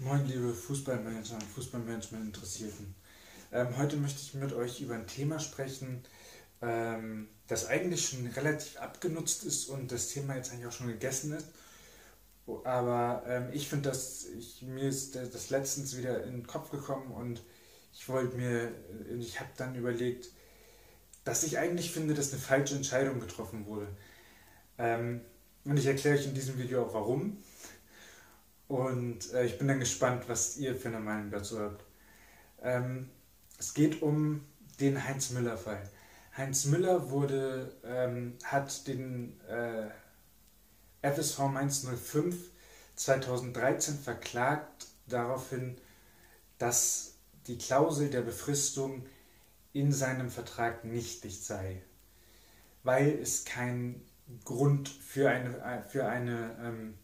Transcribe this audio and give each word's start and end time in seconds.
Moin, 0.00 0.24
liebe 0.28 0.54
Fußballmanager 0.54 1.34
und 1.34 1.42
Fußballmanagement-Interessierten. 1.42 2.94
Ähm, 3.50 3.76
heute 3.76 3.96
möchte 3.96 4.20
ich 4.22 4.32
mit 4.34 4.52
euch 4.52 4.80
über 4.80 4.94
ein 4.94 5.08
Thema 5.08 5.40
sprechen, 5.40 6.04
ähm, 6.62 7.26
das 7.48 7.66
eigentlich 7.66 8.08
schon 8.08 8.24
relativ 8.28 8.76
abgenutzt 8.76 9.42
ist 9.42 9.68
und 9.68 9.90
das 9.90 10.10
Thema 10.10 10.36
jetzt 10.36 10.52
eigentlich 10.52 10.68
auch 10.68 10.72
schon 10.72 10.86
gegessen 10.86 11.32
ist. 11.32 11.48
Aber 12.62 13.24
ähm, 13.26 13.48
ich 13.52 13.68
finde, 13.68 13.88
dass 13.88 14.26
ich, 14.26 14.62
mir 14.62 14.88
ist 14.88 15.16
das 15.16 15.50
letztens 15.50 15.96
wieder 15.96 16.22
in 16.22 16.30
den 16.30 16.46
Kopf 16.46 16.70
gekommen 16.70 17.10
und 17.10 17.42
ich 17.92 18.08
wollte 18.08 18.36
mir, 18.36 18.70
ich 19.18 19.40
habe 19.40 19.50
dann 19.56 19.74
überlegt, 19.74 20.28
dass 21.24 21.42
ich 21.42 21.58
eigentlich 21.58 21.90
finde, 21.90 22.14
dass 22.14 22.32
eine 22.32 22.40
falsche 22.40 22.76
Entscheidung 22.76 23.18
getroffen 23.18 23.66
wurde. 23.66 23.88
Ähm, 24.78 25.22
und 25.64 25.76
ich 25.76 25.86
erkläre 25.86 26.16
euch 26.16 26.24
in 26.24 26.34
diesem 26.34 26.56
Video 26.56 26.84
auch 26.84 26.94
warum. 26.94 27.42
Und 28.68 29.32
äh, 29.32 29.46
ich 29.46 29.58
bin 29.58 29.68
dann 29.68 29.80
gespannt, 29.80 30.28
was 30.28 30.56
ihr 30.58 30.76
für 30.76 30.88
eine 30.88 31.00
Meinung 31.00 31.30
dazu 31.30 31.58
habt. 31.58 31.84
Ähm, 32.62 33.08
es 33.58 33.74
geht 33.74 34.02
um 34.02 34.44
den 34.78 35.02
Heinz 35.02 35.30
Müller-Fall. 35.30 35.82
Heinz 36.36 36.66
Müller 36.66 37.10
wurde, 37.10 37.74
ähm, 37.82 38.36
hat 38.44 38.86
den 38.86 39.40
äh, 39.48 39.88
FSV 41.02 41.38
Mainz 41.48 41.84
05 41.84 42.36
2013 42.94 43.98
verklagt 43.98 44.86
daraufhin, 45.06 45.76
dass 46.58 47.14
die 47.46 47.56
Klausel 47.56 48.10
der 48.10 48.22
Befristung 48.22 49.06
in 49.72 49.92
seinem 49.92 50.30
Vertrag 50.30 50.84
nichtig 50.84 51.44
sei, 51.44 51.82
weil 52.82 53.18
es 53.20 53.44
keinen 53.44 54.04
Grund 54.44 54.88
für 54.88 55.30
eine, 55.30 55.84
für 55.88 56.06
eine 56.06 56.56
ähm, 56.60 56.94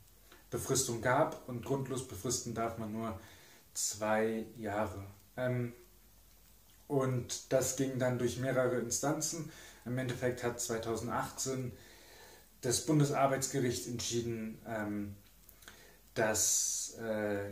Befristung 0.54 1.02
gab 1.02 1.48
und 1.48 1.64
grundlos 1.64 2.06
befristen 2.06 2.54
darf 2.54 2.78
man 2.78 2.92
nur 2.92 3.18
zwei 3.74 4.46
Jahre. 4.56 5.04
Ähm, 5.36 5.72
und 6.86 7.52
das 7.52 7.74
ging 7.74 7.98
dann 7.98 8.18
durch 8.20 8.38
mehrere 8.38 8.78
Instanzen. 8.78 9.50
Im 9.84 9.98
Endeffekt 9.98 10.44
hat 10.44 10.60
2018 10.60 11.72
das 12.60 12.86
Bundesarbeitsgericht 12.86 13.88
entschieden, 13.88 14.62
ähm, 14.64 15.16
dass 16.14 16.94
äh, 17.00 17.50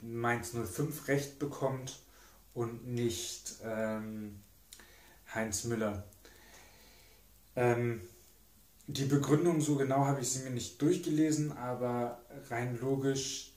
Mainz 0.00 0.50
05 0.52 1.06
Recht 1.06 1.38
bekommt 1.38 2.00
und 2.52 2.88
nicht 2.88 3.60
ähm, 3.62 4.42
Heinz 5.32 5.62
Müller. 5.62 6.02
Ähm, 7.54 8.00
die 8.92 9.04
Begründung, 9.04 9.60
so 9.60 9.76
genau 9.76 10.04
habe 10.04 10.20
ich 10.20 10.30
sie 10.30 10.44
mir 10.44 10.50
nicht 10.50 10.80
durchgelesen, 10.82 11.56
aber 11.56 12.20
rein 12.48 12.78
logisch 12.80 13.52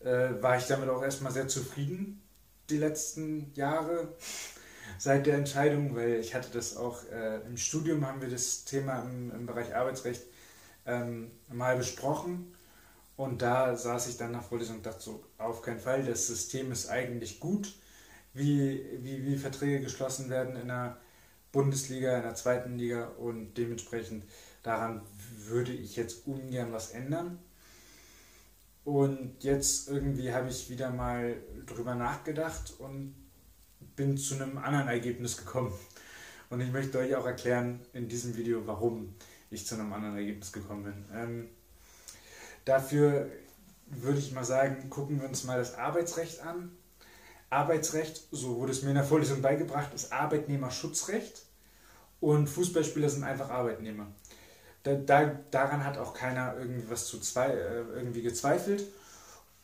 äh, 0.00 0.30
war 0.40 0.56
ich 0.56 0.66
damit 0.66 0.88
auch 0.88 1.02
erstmal 1.02 1.32
sehr 1.32 1.48
zufrieden 1.48 2.22
die 2.68 2.78
letzten 2.78 3.52
Jahre 3.54 4.08
seit 4.98 5.26
der 5.26 5.36
Entscheidung, 5.36 5.94
weil 5.94 6.14
ich 6.14 6.34
hatte 6.34 6.48
das 6.52 6.76
auch 6.76 7.04
äh, 7.10 7.40
im 7.46 7.56
Studium, 7.56 8.06
haben 8.06 8.20
wir 8.20 8.28
das 8.28 8.64
Thema 8.64 9.02
im, 9.02 9.30
im 9.30 9.46
Bereich 9.46 9.74
Arbeitsrecht 9.74 10.22
ähm, 10.86 11.30
mal 11.48 11.76
besprochen. 11.76 12.52
Und 13.16 13.40
da 13.40 13.76
saß 13.76 14.08
ich 14.08 14.18
dann 14.18 14.32
nach 14.32 14.44
Vorlesung 14.44 14.76
und 14.76 14.86
dachte 14.86 15.02
so, 15.02 15.24
auf 15.38 15.62
keinen 15.62 15.80
Fall, 15.80 16.04
das 16.04 16.26
System 16.26 16.70
ist 16.70 16.88
eigentlich 16.88 17.40
gut, 17.40 17.74
wie, 18.34 18.84
wie, 19.00 19.24
wie 19.24 19.36
Verträge 19.36 19.80
geschlossen 19.80 20.28
werden 20.28 20.56
in 20.56 20.68
der 20.68 20.98
Bundesliga, 21.50 22.16
in 22.18 22.24
der 22.24 22.34
zweiten 22.34 22.76
Liga 22.76 23.06
und 23.18 23.54
dementsprechend 23.54 24.24
Daran 24.66 25.00
würde 25.46 25.72
ich 25.72 25.94
jetzt 25.94 26.26
ungern 26.26 26.72
was 26.72 26.90
ändern. 26.90 27.38
Und 28.84 29.44
jetzt 29.44 29.88
irgendwie 29.88 30.32
habe 30.32 30.48
ich 30.48 30.68
wieder 30.68 30.90
mal 30.90 31.36
drüber 31.66 31.94
nachgedacht 31.94 32.74
und 32.80 33.14
bin 33.94 34.18
zu 34.18 34.34
einem 34.34 34.58
anderen 34.58 34.88
Ergebnis 34.88 35.36
gekommen. 35.36 35.72
Und 36.50 36.60
ich 36.60 36.72
möchte 36.72 36.98
euch 36.98 37.14
auch 37.14 37.26
erklären 37.26 37.78
in 37.92 38.08
diesem 38.08 38.36
Video, 38.36 38.66
warum 38.66 39.14
ich 39.50 39.64
zu 39.68 39.76
einem 39.76 39.92
anderen 39.92 40.16
Ergebnis 40.16 40.50
gekommen 40.50 40.82
bin. 40.82 41.04
Ähm, 41.14 41.48
dafür 42.64 43.30
würde 43.86 44.18
ich 44.18 44.32
mal 44.32 44.44
sagen, 44.44 44.90
gucken 44.90 45.20
wir 45.20 45.28
uns 45.28 45.44
mal 45.44 45.58
das 45.58 45.76
Arbeitsrecht 45.76 46.40
an. 46.40 46.76
Arbeitsrecht, 47.50 48.26
so 48.32 48.56
wurde 48.56 48.72
es 48.72 48.82
mir 48.82 48.88
in 48.88 48.96
der 48.96 49.04
Vorlesung 49.04 49.42
beigebracht, 49.42 49.94
ist 49.94 50.12
Arbeitnehmerschutzrecht 50.12 51.42
und 52.18 52.48
Fußballspieler 52.48 53.08
sind 53.08 53.22
einfach 53.22 53.50
Arbeitnehmer. 53.50 54.08
Da, 54.86 54.94
da, 54.94 55.24
daran 55.50 55.84
hat 55.84 55.98
auch 55.98 56.14
keiner 56.14 56.56
irgendwie 56.56 56.88
was 56.88 57.06
zu 57.06 57.18
zwei, 57.18 57.48
äh, 57.48 57.80
irgendwie 57.96 58.22
gezweifelt. 58.22 58.84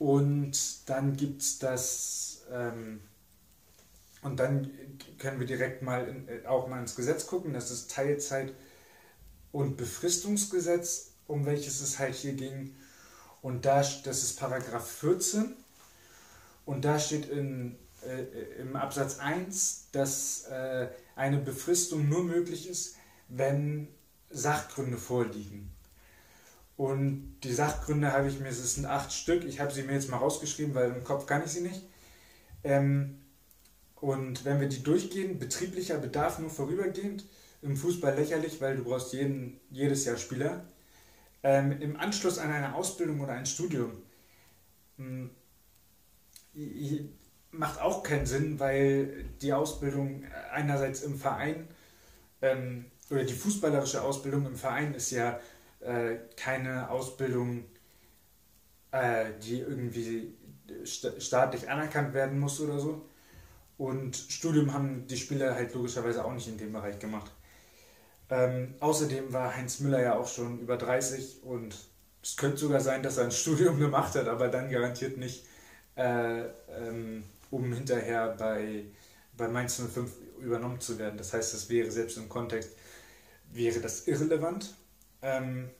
Und 0.01 0.89
dann 0.91 1.17
gibt 1.17 1.43
es 1.43 1.61
das, 1.61 2.43
ähm, 2.51 3.01
und 4.23 4.41
dann 4.41 4.69
können 5.19 5.39
wir 5.39 5.47
direkt 5.47 5.83
mal 5.83 6.09
in, 6.09 6.27
äh, 6.27 6.45
auch 6.45 6.67
mal 6.67 6.81
ins 6.81 6.97
Gesetz 6.97 7.29
gucken. 7.29 7.53
Das 7.53 7.71
ist 7.71 7.93
Teilzeit- 7.93 8.53
und 9.53 9.77
Befristungsgesetz, 9.77 11.13
um 11.29 11.47
welches 11.47 11.81
es 11.83 12.01
halt 12.01 12.17
hier 12.17 12.33
ging. 12.33 12.75
Und 13.43 13.65
da, 13.65 13.77
das 13.77 14.25
ist 14.25 14.41
Paragraph 14.41 14.91
14. 14.91 15.55
Und 16.67 16.85
da 16.85 16.99
steht 16.99 17.29
in, 17.29 17.79
äh, 18.05 18.61
im 18.61 18.75
Absatz 18.75 19.21
1, 19.21 19.87
dass 19.93 20.47
äh, 20.47 20.89
eine 21.15 21.39
Befristung 21.39 22.09
nur 22.09 22.25
möglich 22.25 22.69
ist, 22.69 22.97
wenn 23.29 23.87
Sachgründe 24.33 24.99
vorliegen. 24.99 25.71
Und 26.77 27.39
die 27.45 27.53
Sachgründe 27.53 28.13
habe 28.13 28.29
ich 28.29 28.41
mir, 28.41 28.49
es 28.49 28.75
sind 28.75 28.87
acht 28.87 29.13
Stück, 29.13 29.45
ich 29.45 29.61
habe 29.61 29.73
sie 29.73 29.83
mir 29.83 29.93
jetzt 29.93 30.11
mal 30.11 30.17
rausgeschrieben, 30.17 30.75
weil 30.75 30.91
im 30.91 31.05
Kopf 31.05 31.27
kann 31.27 31.45
ich 31.45 31.51
sie 31.51 31.61
nicht. 31.61 31.83
Ähm, 32.65 33.21
und 33.97 34.45
wenn 34.45 34.61
wir 34.61 34.69
die 34.69 34.83
durchgehen, 34.83 35.39
betrieblicher 35.39 35.99
Bedarf 35.99 36.39
nur 36.39 36.51
vorübergehend, 36.51 37.25
im 37.63 37.77
Fußball 37.77 38.17
lächerlich, 38.17 38.61
weil 38.61 38.77
du 38.77 38.85
brauchst 38.85 39.13
jeden, 39.13 39.61
jedes 39.71 40.05
Jahr 40.05 40.17
Spieler. 40.17 40.65
Ähm, 41.45 41.81
Im 41.81 41.97
Anschluss 41.97 42.39
an 42.39 42.51
eine 42.51 42.75
Ausbildung 42.75 43.21
oder 43.21 43.33
ein 43.33 43.47
Studium 43.47 43.93
mh, 44.97 45.31
hm, 46.55 47.09
macht 47.53 47.81
auch 47.81 48.03
keinen 48.03 48.27
Sinn, 48.27 48.59
weil 48.59 49.25
die 49.41 49.53
Ausbildung 49.53 50.25
einerseits 50.53 51.03
im 51.03 51.19
Verein 51.19 51.69
ähm, 52.41 52.87
oder 53.13 53.25
die 53.25 53.35
fußballerische 53.35 54.03
Ausbildung 54.03 54.47
im 54.47 54.57
Verein 54.57 54.95
ist 54.95 55.11
ja 55.11 55.39
äh, 55.81 56.17
keine 56.37 56.89
Ausbildung, 56.91 57.65
äh, 58.91 59.27
die 59.43 59.61
irgendwie 59.61 60.35
staatlich 60.85 61.69
anerkannt 61.69 62.15
werden 62.15 62.39
muss 62.39 62.61
oder 62.61 62.79
so. 62.79 63.05
Und 63.77 64.17
Studium 64.17 64.73
haben 64.73 65.07
die 65.07 65.17
Spieler 65.17 65.55
halt 65.55 65.75
logischerweise 65.75 66.25
auch 66.25 66.33
nicht 66.33 66.49
in 66.49 66.57
dem 66.57 66.73
Bereich 66.73 66.99
gemacht. 66.99 67.31
Ähm, 68.31 68.75
außerdem 68.81 69.33
war 69.33 69.55
Heinz 69.55 69.81
Müller 69.81 70.01
ja 70.01 70.17
auch 70.17 70.29
schon 70.29 70.61
über 70.61 70.79
30 70.79 71.43
und 71.43 71.77
es 72.23 72.37
könnte 72.37 72.57
sogar 72.59 72.81
sein, 72.81 73.03
dass 73.03 73.19
er 73.19 73.25
ein 73.25 73.31
Studium 73.43 73.79
gemacht 73.79 74.15
hat, 74.15 74.27
aber 74.27 74.49
dann 74.49 74.71
garantiert 74.71 75.19
nicht, 75.19 75.45
äh, 75.97 76.45
ähm, 76.45 77.25
um 77.51 77.73
hinterher 77.75 78.35
bei, 78.39 78.85
bei 79.37 79.49
Mainz 79.49 79.77
05 79.77 80.11
übernommen 80.41 80.81
zu 80.81 80.99
werden. 80.99 81.19
Das 81.19 81.35
heißt, 81.35 81.53
es 81.53 81.69
wäre 81.69 81.91
selbst 81.91 82.17
im 82.17 82.29
Kontext 82.29 82.71
wäre 83.53 83.81
das 83.81 84.07
irrelevant. 84.09 84.75
Ähm, 85.23 85.71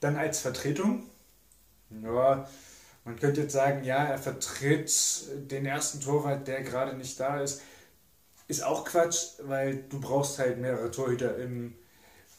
dann 0.00 0.16
als 0.16 0.40
Vertretung, 0.40 1.04
ja, 2.02 2.48
man 3.04 3.18
könnte 3.18 3.42
jetzt 3.42 3.52
sagen, 3.52 3.84
ja, 3.84 4.04
er 4.04 4.18
vertritt 4.18 4.92
den 5.50 5.66
ersten 5.66 6.00
Torwart, 6.00 6.46
der 6.46 6.62
gerade 6.62 6.96
nicht 6.96 7.18
da 7.18 7.40
ist. 7.40 7.62
Ist 8.48 8.62
auch 8.62 8.84
Quatsch, 8.84 9.38
weil 9.42 9.84
du 9.88 10.00
brauchst 10.00 10.38
halt 10.38 10.58
mehrere 10.58 10.90
Torhüter 10.90 11.36
im, 11.38 11.74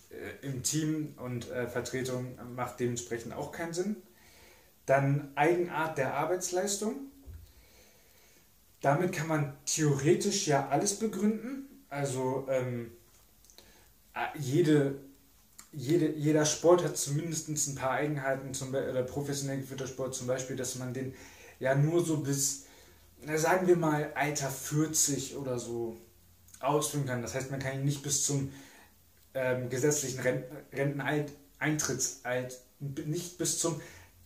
äh, 0.10 0.46
im 0.46 0.64
Team 0.64 1.16
und 1.18 1.50
äh, 1.50 1.68
Vertretung 1.68 2.38
macht 2.56 2.80
dementsprechend 2.80 3.34
auch 3.34 3.52
keinen 3.52 3.74
Sinn. 3.74 3.96
Dann 4.86 5.32
Eigenart 5.36 5.98
der 5.98 6.14
Arbeitsleistung. 6.14 6.96
Damit 8.82 9.14
kann 9.14 9.28
man 9.28 9.58
theoretisch 9.66 10.48
ja 10.48 10.68
alles 10.68 11.00
begründen. 11.00 11.86
Also 11.90 12.46
ähm, 12.50 12.92
jede, 14.40 14.96
jede, 15.72 16.12
jeder 16.12 16.46
Sport 16.46 16.84
hat 16.84 16.98
zumindest 16.98 17.50
ein 17.50 17.76
paar 17.76 17.92
Eigenheiten, 17.92 18.54
zum, 18.54 18.70
oder 18.70 19.04
professionell 19.04 19.60
geführter 19.60 19.88
Sport 19.88 20.16
zum 20.16 20.28
Beispiel, 20.28 20.56
dass 20.56 20.76
man 20.76 20.94
den 20.94 21.14
ja 21.60 21.76
nur 21.76 22.04
so 22.06 22.18
bis, 22.18 22.66
sagen 23.36 23.68
wir 23.68 23.76
mal, 23.76 24.12
Alter 24.16 24.50
40 24.50 25.36
oder 25.38 25.58
so 25.60 25.98
ausführen 26.60 27.06
kann. 27.06 27.22
Das 27.22 27.34
heißt, 27.36 27.52
man 27.52 27.60
kann 27.60 27.80
ihn 27.80 27.86
nicht 27.86 28.04
bis 28.04 28.24
zum 28.24 28.52
ähm, 29.34 29.70
gesetzlichen 29.70 30.22
Renteneintrittsalter, 30.72 32.56
nicht 33.06 33.38
bis 33.38 33.60
zum 33.60 33.82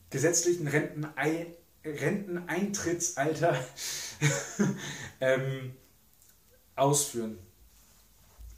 gesetzlichen 0.10 0.68
Rentenei 0.68 1.48
Renteneintrittsalter 1.86 3.58
ähm, 5.22 5.74
ausführen. 6.76 7.38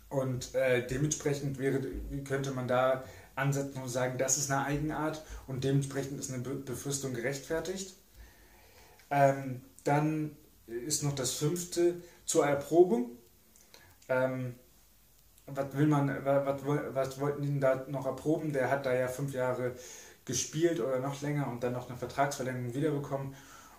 Und 0.10 0.56
äh, 0.56 0.86
dementsprechend 0.88 1.60
wäre, 1.60 1.82
könnte 2.28 2.52
man 2.52 2.68
da 2.68 3.04
ansetzen 3.36 3.82
und 3.82 3.90
sagen, 3.90 4.18
das 4.18 4.38
ist 4.38 4.52
eine 4.52 4.66
Eigenart 4.66 5.24
und 5.48 5.64
dementsprechend 5.64 6.20
ist 6.20 6.32
eine 6.34 6.44
Be 6.44 6.56
Befristung 6.56 7.14
gerechtfertigt. 7.14 7.96
Ähm, 9.12 9.62
dann 9.84 10.36
ist 10.68 11.04
noch 11.04 11.16
das 11.16 11.34
fünfte 11.34 11.96
zur 12.26 12.46
Erprobung. 12.46 13.12
Ähm, 14.08 14.56
was 15.46 15.74
will 15.76 15.88
man, 15.88 16.26
was, 16.26 16.62
was 16.66 17.20
wollten 17.20 17.42
die 17.42 17.60
da 17.60 17.86
noch 17.88 18.06
erproben? 18.06 18.54
Der 18.54 18.70
hat 18.70 18.86
da 18.86 18.94
ja 18.94 19.08
fünf 19.08 19.34
Jahre 19.34 19.76
gespielt 20.26 20.80
oder 20.80 21.00
noch 21.00 21.22
länger 21.22 21.48
und 21.48 21.64
dann 21.64 21.74
noch 21.74 21.90
eine 21.90 21.98
Vertragsverlängerung 21.98 22.76
wiederbekommen. 22.76 23.36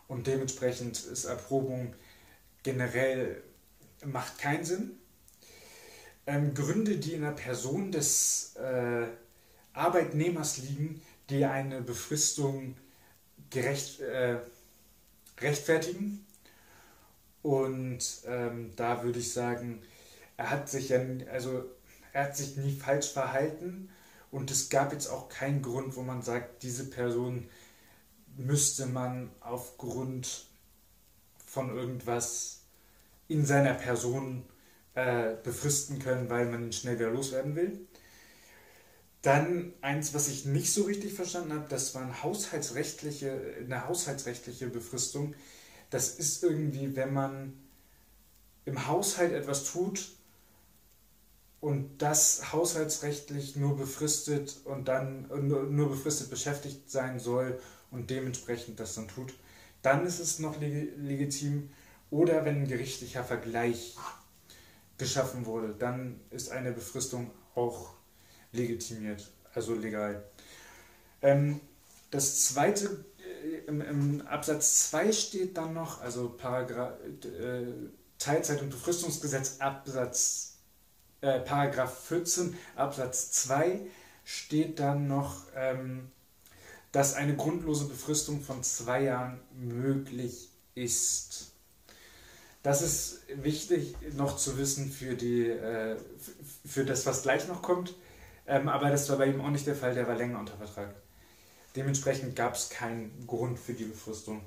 Und 0.08 0.26
dementsprechend 0.26 1.04
ist 1.04 1.26
Erprobung 1.26 1.94
generell 2.64 3.42
macht 4.04 4.38
keinen 4.38 4.64
Sinn. 4.64 4.99
Ähm, 6.30 6.54
Gründe, 6.54 6.98
die 6.98 7.14
in 7.14 7.22
der 7.22 7.32
Person 7.32 7.90
des 7.90 8.54
äh, 8.54 9.06
Arbeitnehmers 9.72 10.58
liegen, 10.58 11.02
die 11.28 11.44
eine 11.44 11.82
Befristung 11.82 12.76
gerecht, 13.50 13.98
äh, 13.98 14.36
rechtfertigen. 15.40 16.24
Und 17.42 18.04
ähm, 18.26 18.70
da 18.76 19.02
würde 19.02 19.18
ich 19.18 19.32
sagen, 19.32 19.82
er 20.36 20.50
hat 20.50 20.68
sich 20.68 20.90
ja, 20.90 21.00
also 21.32 21.64
er 22.12 22.26
hat 22.26 22.36
sich 22.36 22.56
nie 22.56 22.76
falsch 22.76 23.08
verhalten 23.10 23.90
und 24.30 24.52
es 24.52 24.68
gab 24.68 24.92
jetzt 24.92 25.08
auch 25.08 25.28
keinen 25.28 25.62
Grund, 25.62 25.96
wo 25.96 26.02
man 26.02 26.22
sagt, 26.22 26.62
diese 26.62 26.90
Person 26.90 27.48
müsste 28.36 28.86
man 28.86 29.32
aufgrund 29.40 30.46
von 31.44 31.74
irgendwas 31.74 32.60
in 33.26 33.44
seiner 33.44 33.74
Person 33.74 34.44
äh, 35.00 35.36
befristen 35.42 35.98
können, 35.98 36.28
weil 36.28 36.46
man 36.46 36.64
ihn 36.64 36.72
schnell 36.72 36.98
wieder 36.98 37.10
loswerden 37.10 37.56
will. 37.56 37.86
Dann 39.22 39.72
eins, 39.80 40.12
was 40.12 40.28
ich 40.28 40.44
nicht 40.44 40.72
so 40.72 40.84
richtig 40.84 41.14
verstanden 41.14 41.54
habe, 41.54 41.66
das 41.68 41.94
war 41.94 42.02
eine 42.02 42.22
haushaltsrechtliche, 42.22 43.56
eine 43.64 43.88
haushaltsrechtliche 43.88 44.68
Befristung. 44.68 45.34
Das 45.90 46.10
ist 46.10 46.42
irgendwie, 46.42 46.96
wenn 46.96 47.14
man 47.14 47.52
im 48.66 48.86
Haushalt 48.86 49.32
etwas 49.32 49.64
tut 49.64 50.10
und 51.60 52.02
das 52.02 52.52
haushaltsrechtlich 52.52 53.56
nur 53.56 53.76
befristet 53.76 54.56
und 54.64 54.88
dann 54.88 55.28
nur, 55.48 55.88
befristet 55.88 56.30
beschäftigt 56.30 56.90
sein 56.90 57.18
soll 57.18 57.58
und 57.90 58.10
dementsprechend 58.10 58.80
das 58.80 58.94
dann 58.94 59.08
tut, 59.08 59.34
dann 59.82 60.06
ist 60.06 60.20
es 60.20 60.38
noch 60.38 60.60
legitim. 60.60 61.70
Oder 62.10 62.44
wenn 62.44 62.62
ein 62.62 62.68
gerichtlicher 62.68 63.22
Vergleich 63.22 63.96
geschaffen 65.00 65.46
wurde, 65.46 65.74
dann 65.76 66.20
ist 66.30 66.50
eine 66.50 66.70
Befristung 66.70 67.32
auch 67.56 67.94
legitimiert, 68.52 69.32
also 69.54 69.74
legal. 69.74 70.22
Ähm, 71.22 71.60
das 72.10 72.46
zweite, 72.46 73.04
äh, 73.42 73.66
im, 73.66 73.80
im, 73.80 74.26
Absatz 74.26 74.90
2 74.90 75.12
steht 75.12 75.56
dann 75.56 75.74
noch, 75.74 76.00
also 76.00 76.28
Paragraph, 76.28 76.94
äh, 77.24 77.66
Teilzeit- 78.18 78.62
und 78.62 78.70
Befristungsgesetz 78.70 79.56
Absatz, 79.60 80.58
äh, 81.20 81.40
Paragraph 81.40 82.06
14 82.06 82.56
Absatz 82.76 83.32
2 83.32 83.80
steht 84.24 84.78
dann 84.78 85.08
noch, 85.08 85.44
ähm, 85.56 86.10
dass 86.92 87.14
eine 87.14 87.36
grundlose 87.36 87.86
Befristung 87.86 88.42
von 88.42 88.62
zwei 88.62 89.04
Jahren 89.04 89.40
möglich 89.54 90.50
ist. 90.74 91.49
Das 92.62 92.82
ist 92.82 93.22
wichtig 93.42 93.96
noch 94.12 94.36
zu 94.36 94.58
wissen 94.58 94.90
für, 94.90 95.14
die, 95.14 95.48
äh, 95.48 95.96
für 96.66 96.84
das, 96.84 97.06
was 97.06 97.22
gleich 97.22 97.48
noch 97.48 97.62
kommt. 97.62 97.94
Ähm, 98.46 98.68
aber 98.68 98.90
das 98.90 99.08
war 99.08 99.16
bei 99.16 99.26
ihm 99.26 99.40
auch 99.40 99.50
nicht 99.50 99.66
der 99.66 99.76
Fall, 99.76 99.94
der 99.94 100.06
war 100.06 100.16
länger 100.16 100.38
unter 100.38 100.56
Vertrag. 100.56 100.94
Dementsprechend 101.76 102.36
gab 102.36 102.54
es 102.54 102.68
keinen 102.68 103.26
Grund 103.26 103.58
für 103.58 103.72
die 103.72 103.84
Befristung. 103.84 104.42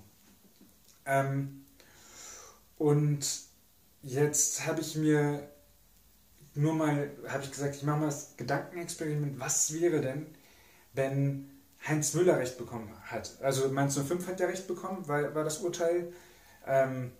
Ähm, 1.06 1.66
und 2.78 3.26
jetzt 4.02 4.66
habe 4.68 4.82
ich 4.82 4.96
mir 4.96 5.50
nur 6.56 6.74
mal, 6.74 7.10
ich 7.42 7.52
gesagt, 7.52 7.76
ich 7.76 7.84
mache 7.84 8.00
mal 8.00 8.06
das 8.08 8.36
Gedankenexperiment, 8.38 9.40
was 9.40 9.74
wäre 9.74 10.02
denn, 10.02 10.28
wenn 10.94 11.50
Heinz 11.88 12.14
Müller 12.14 12.38
Recht 12.38 12.58
bekommen 12.58 12.94
hat. 13.06 13.38
Also 13.42 13.70
Mainz 13.70 13.98
05 13.98 14.28
hat 14.28 14.40
ja 14.40 14.48
Recht 14.48 14.68
bekommen, 14.68 15.08
war, 15.08 15.34
war 15.34 15.44
das 15.44 15.60
Urteil. 15.60 16.14
Ähm, 16.66 17.12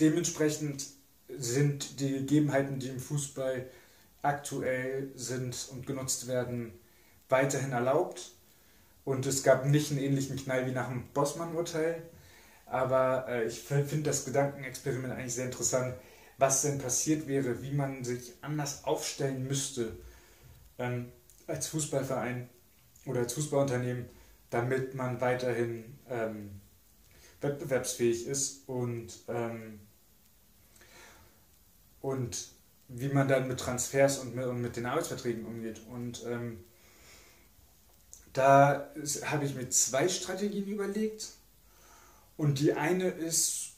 dementsprechend 0.00 0.86
sind 1.28 2.00
die 2.00 2.12
Gegebenheiten, 2.12 2.78
die 2.78 2.88
im 2.88 3.00
Fußball 3.00 3.66
aktuell 4.22 5.10
sind 5.14 5.68
und 5.72 5.86
genutzt 5.86 6.26
werden, 6.26 6.72
weiterhin 7.28 7.72
erlaubt. 7.72 8.32
Und 9.04 9.26
es 9.26 9.42
gab 9.42 9.66
nicht 9.66 9.90
einen 9.90 10.00
ähnlichen 10.00 10.36
Knall 10.36 10.66
wie 10.66 10.72
nach 10.72 10.88
dem 10.88 11.06
Bossmann-Urteil. 11.14 12.02
Aber 12.66 13.26
äh, 13.28 13.46
ich 13.46 13.60
finde 13.60 14.02
das 14.02 14.24
Gedankenexperiment 14.24 15.14
eigentlich 15.14 15.34
sehr 15.34 15.46
interessant, 15.46 15.94
was 16.36 16.62
denn 16.62 16.78
passiert 16.78 17.26
wäre, 17.26 17.62
wie 17.62 17.72
man 17.72 18.04
sich 18.04 18.34
anders 18.42 18.84
aufstellen 18.84 19.46
müsste 19.46 19.96
ähm, 20.78 21.10
als 21.46 21.68
Fußballverein 21.68 22.48
oder 23.06 23.20
als 23.20 23.32
Fußballunternehmen, 23.32 24.06
damit 24.50 24.94
man 24.94 25.20
weiterhin 25.20 25.98
ähm, 26.08 26.60
wettbewerbsfähig 27.40 28.26
ist 28.26 28.68
und, 28.68 29.12
ähm, 29.28 29.80
und 32.00 32.48
wie 32.88 33.08
man 33.08 33.28
dann 33.28 33.48
mit 33.48 33.60
Transfers 33.60 34.18
und 34.18 34.34
mit, 34.34 34.46
und 34.46 34.60
mit 34.60 34.76
den 34.76 34.86
Arbeitsverträgen 34.86 35.44
umgeht. 35.44 35.80
Und 35.90 36.24
ähm, 36.26 36.64
da 38.32 38.90
habe 39.24 39.44
ich 39.44 39.54
mir 39.54 39.68
zwei 39.70 40.08
Strategien 40.08 40.66
überlegt. 40.66 41.28
Und 42.36 42.60
die 42.60 42.72
eine 42.72 43.08
ist, 43.08 43.72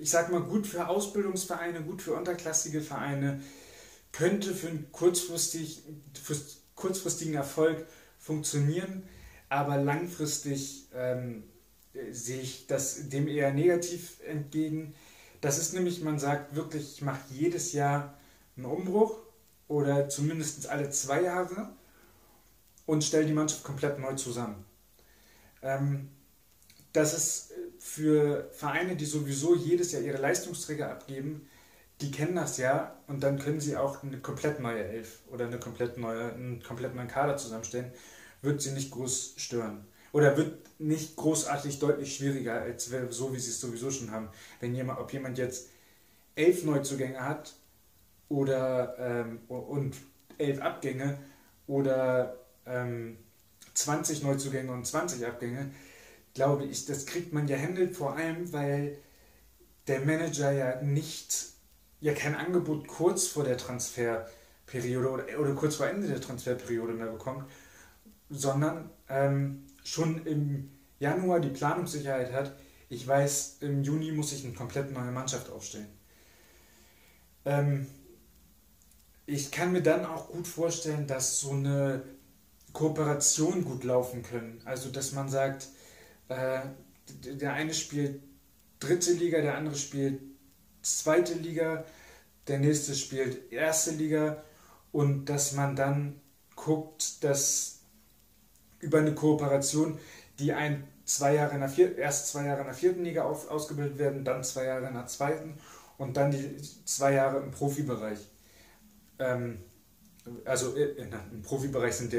ich 0.00 0.10
sag 0.10 0.32
mal, 0.32 0.42
gut 0.42 0.66
für 0.66 0.88
Ausbildungsvereine, 0.88 1.82
gut 1.82 2.02
für 2.02 2.14
unterklassige 2.14 2.80
Vereine, 2.80 3.42
könnte 4.12 4.54
für 4.54 4.68
einen 4.68 4.90
kurzfristig, 4.90 5.82
für 6.20 6.36
kurzfristigen 6.74 7.34
Erfolg 7.34 7.86
funktionieren, 8.18 9.02
aber 9.48 9.76
langfristig 9.76 10.88
ähm, 10.94 11.44
sehe 12.10 12.40
ich 12.40 12.66
das 12.66 13.08
dem 13.08 13.28
eher 13.28 13.52
negativ 13.52 14.20
entgegen 14.26 14.94
das 15.40 15.58
ist 15.58 15.72
nämlich, 15.72 16.00
man 16.00 16.18
sagt 16.18 16.54
wirklich, 16.54 16.94
ich 16.94 17.02
mache 17.02 17.20
jedes 17.30 17.72
Jahr 17.72 18.18
einen 18.56 18.66
Umbruch 18.66 19.18
oder 19.68 20.08
zumindest 20.08 20.68
alle 20.68 20.90
zwei 20.90 21.22
Jahre 21.22 21.70
und 22.86 23.04
stelle 23.04 23.26
die 23.26 23.32
Mannschaft 23.32 23.62
komplett 23.62 23.98
neu 23.98 24.14
zusammen. 24.14 24.64
Ähm, 25.62 26.08
das 26.92 27.14
ist 27.14 27.52
für 27.78 28.50
Vereine, 28.52 28.96
die 28.96 29.04
sowieso 29.04 29.54
jedes 29.54 29.92
Jahr 29.92 30.02
ihre 30.02 30.18
Leistungsträger 30.18 30.90
abgeben, 30.90 31.48
die 32.00 32.10
kennen 32.10 32.34
das 32.34 32.58
ja 32.58 32.96
und 33.06 33.22
dann 33.22 33.38
können 33.38 33.60
sie 33.60 33.76
auch 33.76 34.02
eine 34.02 34.18
komplett 34.18 34.60
neue 34.60 34.84
Elf 34.84 35.20
oder 35.30 35.46
eine 35.46 35.60
komplett 35.60 35.98
neue, 35.98 36.32
einen 36.32 36.62
komplett 36.62 36.94
neuen 36.94 37.08
Kader 37.08 37.36
zusammenstellen, 37.36 37.92
wird 38.42 38.62
sie 38.62 38.72
nicht 38.72 38.90
groß 38.90 39.34
stören 39.36 39.86
oder 40.12 40.36
wird 40.36 40.68
nicht 40.80 41.16
großartig 41.16 41.78
deutlich 41.78 42.16
schwieriger, 42.16 42.60
als 42.60 42.86
so 43.10 43.34
wie 43.34 43.38
sie 43.38 43.50
es 43.50 43.60
sowieso 43.60 43.90
schon 43.90 44.10
haben. 44.10 44.28
Wenn 44.60 44.74
jemand, 44.74 45.00
ob 45.00 45.12
jemand 45.12 45.38
jetzt 45.38 45.68
elf 46.34 46.64
Neuzugänge 46.64 47.20
hat 47.20 47.54
oder 48.28 48.96
ähm, 48.98 49.40
und 49.48 49.96
elf 50.38 50.60
Abgänge 50.60 51.18
oder 51.66 52.36
ähm, 52.66 53.18
20 53.74 54.22
Neuzugänge 54.22 54.72
und 54.72 54.86
20 54.86 55.26
Abgänge, 55.26 55.70
glaube 56.34 56.64
ich, 56.64 56.86
das 56.86 57.06
kriegt 57.06 57.32
man 57.32 57.48
ja 57.48 57.56
händelt 57.56 57.96
vor 57.96 58.16
allem, 58.16 58.52
weil 58.52 58.98
der 59.88 60.00
Manager 60.00 60.52
ja 60.52 60.80
nicht, 60.82 61.46
ja 62.00 62.12
kein 62.14 62.34
Angebot 62.34 62.86
kurz 62.86 63.26
vor 63.26 63.44
der 63.44 63.56
Transferperiode 63.56 65.10
oder, 65.10 65.40
oder 65.40 65.54
kurz 65.54 65.76
vor 65.76 65.88
Ende 65.88 66.06
der 66.06 66.20
Transferperiode 66.20 66.92
mehr 66.92 67.10
bekommt, 67.10 67.44
sondern 68.30 68.90
ähm, 69.08 69.66
schon 69.84 70.26
im 70.26 70.70
Januar 70.98 71.40
die 71.40 71.50
Planungssicherheit 71.50 72.32
hat, 72.32 72.56
ich 72.88 73.06
weiß, 73.06 73.58
im 73.60 73.82
Juni 73.82 74.12
muss 74.12 74.32
ich 74.32 74.44
eine 74.44 74.54
komplett 74.54 74.92
neue 74.92 75.10
Mannschaft 75.10 75.50
aufstellen. 75.50 75.88
Ähm, 77.44 77.86
ich 79.26 79.50
kann 79.50 79.72
mir 79.72 79.82
dann 79.82 80.06
auch 80.06 80.28
gut 80.28 80.46
vorstellen, 80.46 81.06
dass 81.06 81.40
so 81.40 81.52
eine 81.52 82.02
Kooperation 82.72 83.64
gut 83.64 83.84
laufen 83.84 84.22
können. 84.22 84.60
Also, 84.64 84.90
dass 84.90 85.12
man 85.12 85.28
sagt, 85.28 85.68
äh, 86.28 86.60
der 87.22 87.52
eine 87.52 87.74
spielt 87.74 88.22
dritte 88.80 89.12
Liga, 89.12 89.40
der 89.40 89.56
andere 89.56 89.76
spielt 89.76 90.20
zweite 90.82 91.34
Liga, 91.34 91.84
der 92.46 92.58
nächste 92.58 92.94
spielt 92.94 93.52
erste 93.52 93.90
Liga 93.90 94.42
und 94.92 95.26
dass 95.26 95.52
man 95.52 95.76
dann 95.76 96.20
guckt, 96.56 97.22
dass 97.22 97.77
über 98.80 98.98
eine 98.98 99.14
Kooperation, 99.14 99.98
die 100.38 100.52
ein, 100.52 100.84
zwei 101.04 101.34
Jahre 101.34 101.54
in 101.54 101.60
der 101.60 101.68
vier, 101.68 101.96
erst 101.96 102.28
zwei 102.28 102.46
Jahre 102.46 102.60
in 102.60 102.66
der 102.66 102.74
vierten 102.74 103.04
Liga 103.04 103.24
auf, 103.24 103.50
ausgebildet 103.50 103.98
werden, 103.98 104.24
dann 104.24 104.44
zwei 104.44 104.64
Jahre 104.64 104.86
in 104.86 104.94
der 104.94 105.06
zweiten 105.06 105.58
und 105.96 106.16
dann 106.16 106.30
die 106.30 106.56
zwei 106.84 107.14
Jahre 107.14 107.38
im 107.38 107.50
Profibereich. 107.50 108.20
Ähm, 109.18 109.58
also 110.44 110.76
äh, 110.76 110.94
im 111.32 111.42
Profibereich 111.42 111.94
sind, 111.94 112.14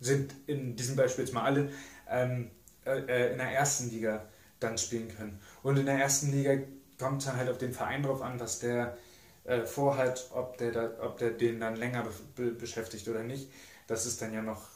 sind 0.00 0.34
in 0.46 0.76
diesem 0.76 0.96
Beispiel 0.96 1.24
jetzt 1.24 1.34
mal 1.34 1.44
alle 1.44 1.70
ähm, 2.08 2.50
äh, 2.84 3.32
in 3.32 3.38
der 3.38 3.52
ersten 3.52 3.90
Liga 3.90 4.24
dann 4.60 4.78
spielen 4.78 5.08
können. 5.14 5.38
Und 5.62 5.76
in 5.76 5.86
der 5.86 5.96
ersten 5.96 6.32
Liga 6.32 6.56
kommt 6.98 7.22
es 7.22 7.32
halt 7.32 7.48
auf 7.50 7.58
den 7.58 7.72
Verein 7.72 8.02
drauf 8.02 8.22
an, 8.22 8.40
was 8.40 8.58
der 8.58 8.96
äh, 9.44 9.64
vorhat, 9.64 10.28
ob 10.32 10.56
der, 10.58 10.72
da, 10.72 10.90
ob 11.00 11.18
der 11.18 11.30
den 11.30 11.60
dann 11.60 11.76
länger 11.76 12.06
be 12.34 12.52
beschäftigt 12.52 13.08
oder 13.08 13.22
nicht. 13.22 13.50
Das 13.86 14.06
ist 14.06 14.20
dann 14.22 14.32
ja 14.32 14.42
noch 14.42 14.62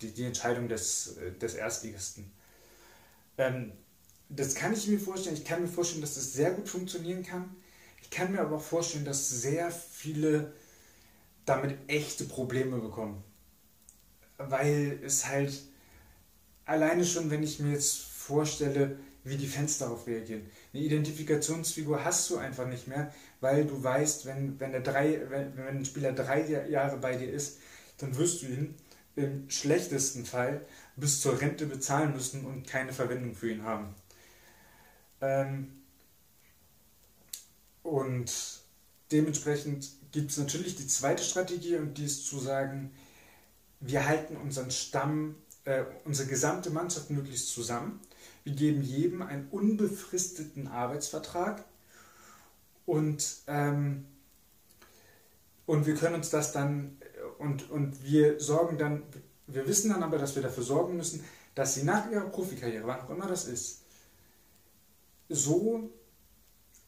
die, 0.00 0.12
die 0.12 0.24
Entscheidung 0.24 0.68
des, 0.68 1.16
des 1.40 1.54
Erstligisten. 1.54 2.30
Ähm, 3.38 3.72
das 4.28 4.54
kann 4.54 4.72
ich 4.72 4.88
mir 4.88 4.98
vorstellen. 4.98 5.36
Ich 5.36 5.44
kann 5.44 5.62
mir 5.62 5.68
vorstellen, 5.68 6.00
dass 6.00 6.14
das 6.14 6.32
sehr 6.32 6.52
gut 6.52 6.68
funktionieren 6.68 7.22
kann. 7.22 7.54
Ich 8.00 8.10
kann 8.10 8.32
mir 8.32 8.40
aber 8.40 8.56
auch 8.56 8.62
vorstellen, 8.62 9.04
dass 9.04 9.28
sehr 9.28 9.70
viele 9.70 10.52
damit 11.44 11.76
echte 11.88 12.24
Probleme 12.24 12.78
bekommen. 12.78 13.22
Weil 14.38 15.00
es 15.04 15.26
halt 15.26 15.52
alleine 16.64 17.04
schon, 17.04 17.30
wenn 17.30 17.42
ich 17.42 17.58
mir 17.60 17.72
jetzt 17.72 17.98
vorstelle, 17.98 18.98
wie 19.24 19.36
die 19.36 19.46
Fans 19.46 19.78
darauf 19.78 20.06
reagieren. 20.06 20.42
Eine 20.72 20.82
Identifikationsfigur 20.82 22.04
hast 22.04 22.28
du 22.30 22.38
einfach 22.38 22.66
nicht 22.66 22.88
mehr, 22.88 23.14
weil 23.40 23.66
du 23.66 23.82
weißt, 23.82 24.26
wenn, 24.26 24.58
wenn, 24.58 24.72
der 24.72 24.80
drei, 24.80 25.20
wenn, 25.28 25.56
wenn 25.56 25.78
ein 25.78 25.84
Spieler 25.84 26.12
drei 26.12 26.68
Jahre 26.68 26.96
bei 26.96 27.16
dir 27.16 27.30
ist, 27.30 27.58
dann 27.98 28.16
wirst 28.16 28.42
du 28.42 28.46
ihn 28.46 28.74
im 29.16 29.48
schlechtesten 29.50 30.24
Fall 30.24 30.64
bis 30.96 31.20
zur 31.20 31.40
Rente 31.40 31.66
bezahlen 31.66 32.12
müssen 32.12 32.44
und 32.44 32.66
keine 32.66 32.92
Verwendung 32.92 33.34
für 33.34 33.50
ihn 33.50 33.62
haben. 33.62 33.94
Ähm, 35.20 35.82
und 37.82 38.32
dementsprechend 39.10 39.88
gibt 40.12 40.30
es 40.30 40.38
natürlich 40.38 40.76
die 40.76 40.86
zweite 40.86 41.22
Strategie 41.22 41.76
und 41.76 41.98
die 41.98 42.04
ist 42.04 42.26
zu 42.26 42.38
sagen, 42.38 42.92
wir 43.80 44.06
halten 44.06 44.36
unseren 44.36 44.70
Stamm, 44.70 45.34
äh, 45.64 45.84
unsere 46.04 46.28
gesamte 46.28 46.70
Mannschaft 46.70 47.10
möglichst 47.10 47.48
zusammen. 47.48 48.00
Wir 48.44 48.54
geben 48.54 48.82
jedem 48.82 49.22
einen 49.22 49.48
unbefristeten 49.50 50.68
Arbeitsvertrag 50.68 51.64
und, 52.86 53.36
ähm, 53.46 54.04
und 55.66 55.86
wir 55.86 55.94
können 55.94 56.16
uns 56.16 56.30
das 56.30 56.52
dann 56.52 56.96
und, 57.42 57.70
und 57.70 58.02
wir 58.04 58.40
sorgen 58.40 58.78
dann, 58.78 59.02
wir 59.46 59.66
wissen 59.66 59.90
dann 59.90 60.02
aber, 60.02 60.18
dass 60.18 60.34
wir 60.34 60.42
dafür 60.42 60.62
sorgen 60.62 60.96
müssen, 60.96 61.24
dass 61.54 61.74
sie 61.74 61.82
nach 61.82 62.10
ihrer 62.10 62.28
Profikarriere, 62.28 62.86
wann 62.86 63.00
auch 63.00 63.10
immer 63.10 63.26
das 63.26 63.46
ist, 63.46 63.82
so 65.28 65.90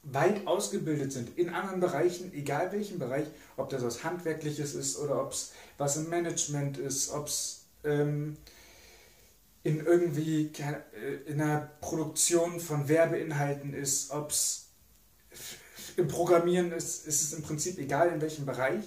weit 0.03 0.47
ausgebildet 0.47 1.13
sind 1.13 1.37
in 1.39 1.49
anderen 1.49 1.81
Bereichen, 1.81 2.33
egal 2.35 2.73
welchen 2.73 2.99
Bereich, 2.99 3.27
ob 3.57 3.71
das 3.71 3.83
was 3.83 4.05
Handwerkliches 4.05 4.75
ist 4.75 4.99
oder 4.99 5.21
ob 5.23 5.33
es 5.33 5.53
was 5.79 5.97
im 5.97 6.09
Management 6.09 6.79
ist, 6.79 7.11
ob 7.11 7.27
es 7.27 7.65
ähm, 7.85 8.37
in 9.63 9.85
irgendwie 9.85 10.51
äh, 10.59 11.31
in 11.31 11.39
der 11.39 11.71
Produktion 11.81 12.61
von 12.61 12.89
Werbeinhalten 12.89 13.73
ist, 13.73 14.11
ob 14.11 14.31
es 14.31 14.67
im 15.97 16.09
Programmieren 16.09 16.71
ist, 16.73 17.07
ist 17.07 17.23
es 17.23 17.33
im 17.33 17.43
Prinzip 17.43 17.79
egal 17.79 18.11
in 18.11 18.21
welchem 18.21 18.47
Bereich. 18.47 18.85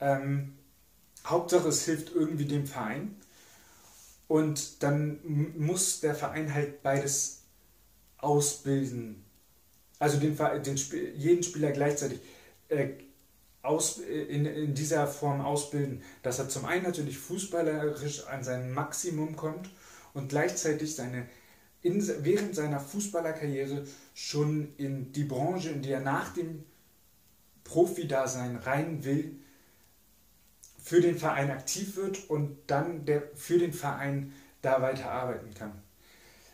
Ähm, 0.00 0.58
Hauptsache 1.26 1.68
es 1.68 1.84
hilft 1.84 2.14
irgendwie 2.14 2.46
dem 2.46 2.66
Verein. 2.66 3.16
Und 4.28 4.82
dann 4.82 5.20
muss 5.56 6.00
der 6.00 6.14
Verein 6.14 6.52
halt 6.52 6.82
beides 6.82 7.42
ausbilden. 8.18 9.24
Also 9.98 10.18
den, 10.18 10.36
den 10.36 10.76
jeden 11.16 11.42
Spieler 11.42 11.70
gleichzeitig 11.72 12.20
äh, 12.68 12.88
aus, 13.62 13.98
in, 13.98 14.46
in 14.46 14.74
dieser 14.74 15.06
Form 15.06 15.40
ausbilden, 15.40 16.02
dass 16.22 16.38
er 16.38 16.48
zum 16.48 16.64
einen 16.64 16.84
natürlich 16.84 17.18
fußballerisch 17.18 18.26
an 18.26 18.42
sein 18.42 18.72
Maximum 18.72 19.36
kommt 19.36 19.70
und 20.14 20.28
gleichzeitig 20.28 20.94
seine, 20.94 21.28
in, 21.82 22.06
während 22.24 22.54
seiner 22.54 22.80
Fußballerkarriere 22.80 23.86
schon 24.14 24.74
in 24.76 25.12
die 25.12 25.24
Branche, 25.24 25.70
in 25.70 25.82
die 25.82 25.90
er 25.90 26.00
nach 26.00 26.32
dem 26.34 26.64
Profi-Dasein 27.64 28.56
rein 28.56 29.04
will, 29.04 29.36
für 30.86 31.00
den 31.00 31.18
Verein 31.18 31.50
aktiv 31.50 31.96
wird 31.96 32.30
und 32.30 32.58
dann 32.68 33.04
der, 33.06 33.24
für 33.34 33.58
den 33.58 33.72
Verein 33.72 34.32
da 34.62 34.80
weiter 34.80 35.10
arbeiten 35.10 35.52
kann. 35.52 35.72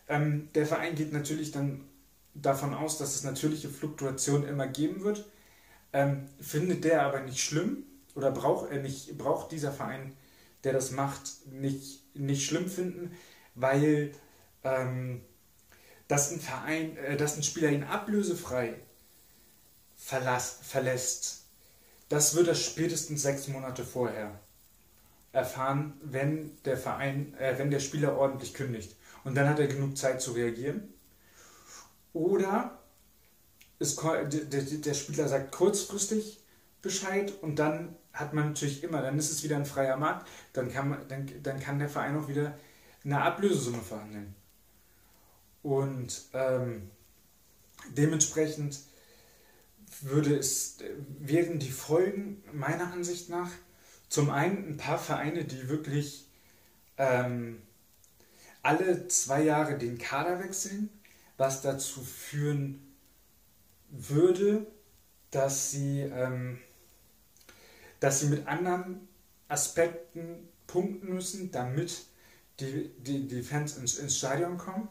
Ähm, 0.09 0.49
der 0.55 0.65
Verein 0.65 0.95
geht 0.95 1.13
natürlich 1.13 1.51
dann 1.51 1.85
davon 2.33 2.73
aus, 2.73 2.97
dass 2.97 3.15
es 3.15 3.25
natürliche 3.25 3.69
Fluktuationen 3.69 4.49
immer 4.49 4.67
geben 4.67 5.05
wird. 5.05 5.27
Ähm, 5.93 6.31
findet 6.41 6.85
der 6.85 7.03
aber 7.03 7.21
nicht 7.21 7.41
schlimm 7.41 7.85
oder 8.15 8.31
braucht 8.31 8.71
er 8.71 8.81
nicht, 8.81 9.19
braucht 9.19 9.53
dieser 9.53 9.71
Verein, 9.71 10.17
der 10.65 10.73
das 10.73 10.93
macht, 10.93 11.47
nicht, 11.53 12.01
nicht 12.17 12.47
schlimm 12.47 12.71
finden, 12.71 13.15
weil 13.55 14.13
ähm, 14.65 15.21
dass 16.09 16.33
ein 16.33 16.41
Verein, 16.41 16.97
äh, 16.97 17.19
dass 17.19 17.37
ein 17.37 17.43
Spieler 17.43 17.69
ihn 17.69 17.85
ablösefrei 17.85 18.77
verlass, 19.95 20.61
verlässt, 20.63 21.42
das 22.13 22.35
wird 22.35 22.47
er 22.47 22.55
spätestens 22.55 23.23
sechs 23.23 23.49
Monate 23.49 23.87
vorher 23.87 24.39
erfahren, 25.33 25.95
wenn 26.03 26.51
der 26.67 26.77
Verein, 26.77 27.33
äh, 27.39 27.55
wenn 27.57 27.71
der 27.71 27.81
Spieler 27.81 28.19
ordentlich 28.19 28.53
kündigt. 28.53 28.95
Und 29.25 29.35
dann 29.35 29.49
hat 29.49 29.59
er 29.59 29.67
genug 29.67 29.97
Zeit 29.97 30.21
zu 30.21 30.33
reagieren. 30.33 30.93
Oder 32.13 32.79
es, 33.79 33.97
der 33.97 34.95
Spieler 34.95 35.27
sagt 35.27 35.53
kurzfristig 35.53 36.41
Bescheid 36.83 37.33
und 37.41 37.59
dann 37.59 37.97
hat 38.13 38.35
man 38.35 38.49
natürlich 38.49 38.85
immer, 38.85 39.01
dann 39.01 39.19
ist 39.19 39.31
es 39.31 39.43
wieder 39.43 39.57
ein 39.57 39.65
freier 39.65 39.97
Markt, 39.97 40.29
dann 40.53 40.71
kann, 40.71 40.91
man, 40.91 41.09
dann, 41.09 41.31
dann 41.43 41.61
kann 41.61 41.79
der 41.79 41.89
Verein 41.89 42.19
auch 42.19 42.29
wieder 42.29 42.59
eine 43.05 43.23
Ablösesumme 43.23 43.81
verhandeln. 43.81 44.35
Und 45.63 46.25
ähm, 46.35 46.91
dementsprechend 47.97 48.81
würde 50.05 50.37
es, 50.37 50.79
wären 51.19 51.59
die 51.59 51.71
Folgen 51.71 52.43
meiner 52.53 52.93
Ansicht 52.93 53.29
nach 53.29 53.51
zum 54.09 54.31
einen 54.31 54.69
ein 54.69 54.77
paar 54.77 54.99
Vereine, 54.99 55.45
die 55.45 55.69
wirklich 55.69 56.27
ähm, 56.99 57.63
alle 58.63 59.09
zwei 59.09 59.43
Jahre 59.43 59.79
den 59.79 59.99
Kader 59.99 60.39
wechseln, 60.39 60.91
was 61.37 61.63
dazu 61.63 62.03
führen 62.03 62.95
würde, 63.91 64.67
dass 65.31 65.71
sie, 65.71 66.01
ähm, 66.01 66.59
dass 68.01 68.21
sie 68.21 68.27
mit 68.27 68.47
anderen 68.47 69.09
Aspekten 69.49 70.49
punkten 70.67 71.15
müssen, 71.15 71.51
damit 71.51 72.05
die, 72.61 72.91
die, 72.99 73.27
die 73.27 73.43
Fans 73.43 73.77
ins, 73.77 73.99
ins 73.99 74.19
Stadion 74.19 74.59
kommen. 74.59 74.89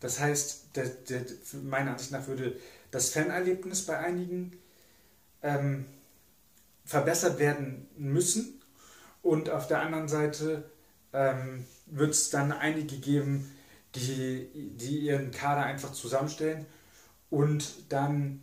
Das 0.00 0.20
heißt, 0.20 0.76
der, 0.76 0.86
der, 0.86 1.24
meiner 1.62 1.92
Ansicht 1.92 2.12
nach 2.12 2.26
würde 2.26 2.58
das 2.90 3.10
Fanerlebnis 3.10 3.86
bei 3.86 3.98
einigen 3.98 4.52
ähm, 5.42 5.86
verbessert 6.84 7.38
werden 7.38 7.88
müssen. 7.96 8.60
Und 9.22 9.50
auf 9.50 9.66
der 9.66 9.82
anderen 9.82 10.08
Seite 10.08 10.70
ähm, 11.12 11.64
wird 11.86 12.10
es 12.10 12.30
dann 12.30 12.52
einige 12.52 12.96
geben, 12.96 13.50
die, 13.94 14.48
die 14.76 14.98
ihren 14.98 15.30
Kader 15.30 15.64
einfach 15.64 15.92
zusammenstellen 15.92 16.66
und 17.28 17.92
dann 17.92 18.40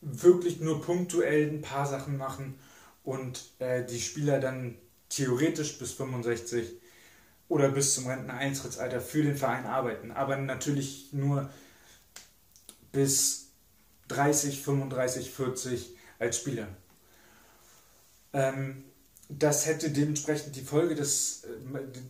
wirklich 0.00 0.60
nur 0.60 0.82
punktuell 0.82 1.48
ein 1.50 1.62
paar 1.62 1.86
Sachen 1.86 2.16
machen 2.16 2.58
und 3.02 3.50
äh, 3.58 3.84
die 3.84 4.00
Spieler 4.00 4.40
dann 4.40 4.76
theoretisch 5.08 5.78
bis 5.78 5.92
65 5.92 6.80
oder 7.48 7.68
bis 7.68 7.94
zum 7.94 8.06
Renteneintrittsalter 8.06 9.00
für 9.00 9.22
den 9.22 9.36
Verein 9.36 9.66
arbeiten, 9.66 10.10
aber 10.10 10.36
natürlich 10.36 11.12
nur 11.12 11.48
bis 12.92 13.45
30, 14.08 14.62
35, 14.62 15.30
40 15.30 15.96
als 16.18 16.36
Spieler. 16.36 16.68
Ähm, 18.32 18.84
das 19.28 19.66
hätte 19.66 19.90
dementsprechend 19.90 20.54
die 20.54 20.62
Folge, 20.62 20.94
dass, 20.94 21.42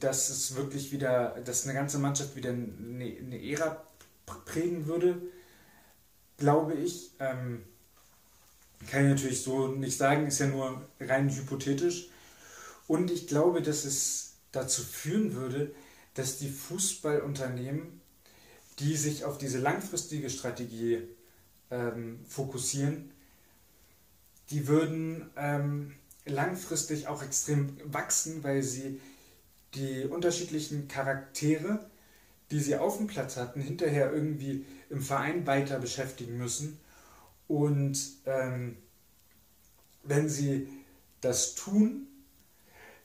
dass 0.00 0.28
es 0.28 0.54
wirklich 0.54 0.92
wieder, 0.92 1.40
dass 1.44 1.64
eine 1.64 1.74
ganze 1.74 1.98
Mannschaft 1.98 2.36
wieder 2.36 2.50
eine, 2.50 3.04
eine 3.04 3.42
Ära 3.42 3.82
prägen 4.44 4.86
würde, 4.86 5.22
glaube 6.36 6.74
ich. 6.74 7.12
Ähm, 7.20 7.62
kann 8.90 9.04
ich 9.04 9.10
natürlich 9.10 9.42
so 9.42 9.68
nicht 9.68 9.96
sagen, 9.96 10.26
ist 10.26 10.40
ja 10.40 10.46
nur 10.46 10.86
rein 11.00 11.34
hypothetisch. 11.34 12.08
Und 12.86 13.10
ich 13.10 13.26
glaube, 13.26 13.62
dass 13.62 13.84
es 13.84 14.34
dazu 14.52 14.82
führen 14.82 15.34
würde, 15.34 15.74
dass 16.14 16.38
die 16.38 16.50
Fußballunternehmen, 16.50 18.00
die 18.78 18.96
sich 18.96 19.24
auf 19.24 19.38
diese 19.38 19.58
langfristige 19.58 20.28
Strategie 20.28 21.02
ähm, 21.70 22.20
fokussieren, 22.26 23.10
die 24.50 24.68
würden 24.68 25.30
ähm, 25.36 25.94
langfristig 26.24 27.08
auch 27.08 27.22
extrem 27.22 27.76
wachsen, 27.84 28.44
weil 28.44 28.62
sie 28.62 29.00
die 29.74 30.04
unterschiedlichen 30.04 30.88
Charaktere, 30.88 31.90
die 32.50 32.60
sie 32.60 32.76
auf 32.76 32.96
dem 32.96 33.06
Platz 33.06 33.36
hatten, 33.36 33.60
hinterher 33.60 34.12
irgendwie 34.12 34.64
im 34.90 35.02
Verein 35.02 35.46
weiter 35.46 35.78
beschäftigen 35.78 36.38
müssen. 36.38 36.78
Und 37.48 37.98
ähm, 38.24 38.76
wenn 40.04 40.28
sie 40.28 40.68
das 41.20 41.54
tun, 41.54 42.06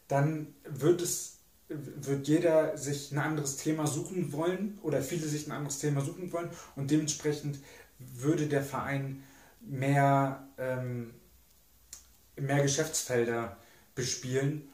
dann 0.07 0.53
wird 0.65 1.01
es 1.01 1.37
wird 1.73 2.27
jeder 2.27 2.77
sich 2.77 3.11
ein 3.11 3.17
anderes 3.17 3.55
Thema 3.55 3.87
suchen 3.87 4.33
wollen 4.33 4.77
oder 4.81 5.01
viele 5.01 5.25
sich 5.25 5.47
ein 5.47 5.53
anderes 5.53 5.79
Thema 5.79 6.01
suchen 6.01 6.31
wollen 6.33 6.49
und 6.75 6.91
dementsprechend 6.91 7.59
würde 8.13 8.47
der 8.47 8.63
Verein 8.63 9.23
mehr, 9.61 10.47
ähm, 10.57 11.13
mehr 12.35 12.61
Geschäftsfelder 12.61 13.57
bespielen. 13.95 14.69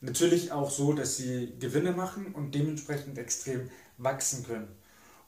Natürlich 0.00 0.52
auch 0.52 0.70
so, 0.70 0.92
dass 0.92 1.16
sie 1.16 1.54
Gewinne 1.58 1.92
machen 1.92 2.34
und 2.34 2.54
dementsprechend 2.54 3.18
extrem 3.18 3.70
wachsen 3.96 4.44
können. 4.44 4.68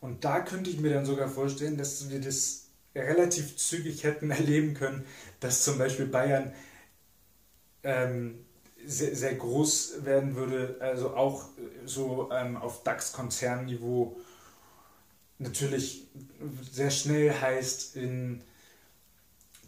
Und 0.01 0.25
da 0.25 0.41
könnte 0.41 0.71
ich 0.71 0.81
mir 0.81 0.95
dann 0.95 1.05
sogar 1.05 1.29
vorstellen, 1.29 1.77
dass 1.77 2.09
wir 2.09 2.21
das 2.21 2.69
relativ 2.95 3.57
zügig 3.57 4.05
hätten 4.05 4.31
erleben 4.31 4.75
können, 4.75 5.05
dass 5.41 5.65
zum 5.65 5.79
Beispiel 5.79 6.07
Bayern 6.07 6.53
ähm, 7.83 8.45
sehr, 8.85 9.15
sehr, 9.15 9.35
groß 9.35 10.05
werden 10.05 10.37
würde, 10.37 10.77
also 10.81 11.15
auch 11.15 11.49
so 11.85 12.31
ähm, 12.33 12.57
auf 12.57 12.83
DAX-Konzernniveau 12.83 14.19
natürlich 15.41 16.07
sehr 16.71 16.91
schnell 16.91 17.33
heißt 17.33 17.97
in 17.97 18.43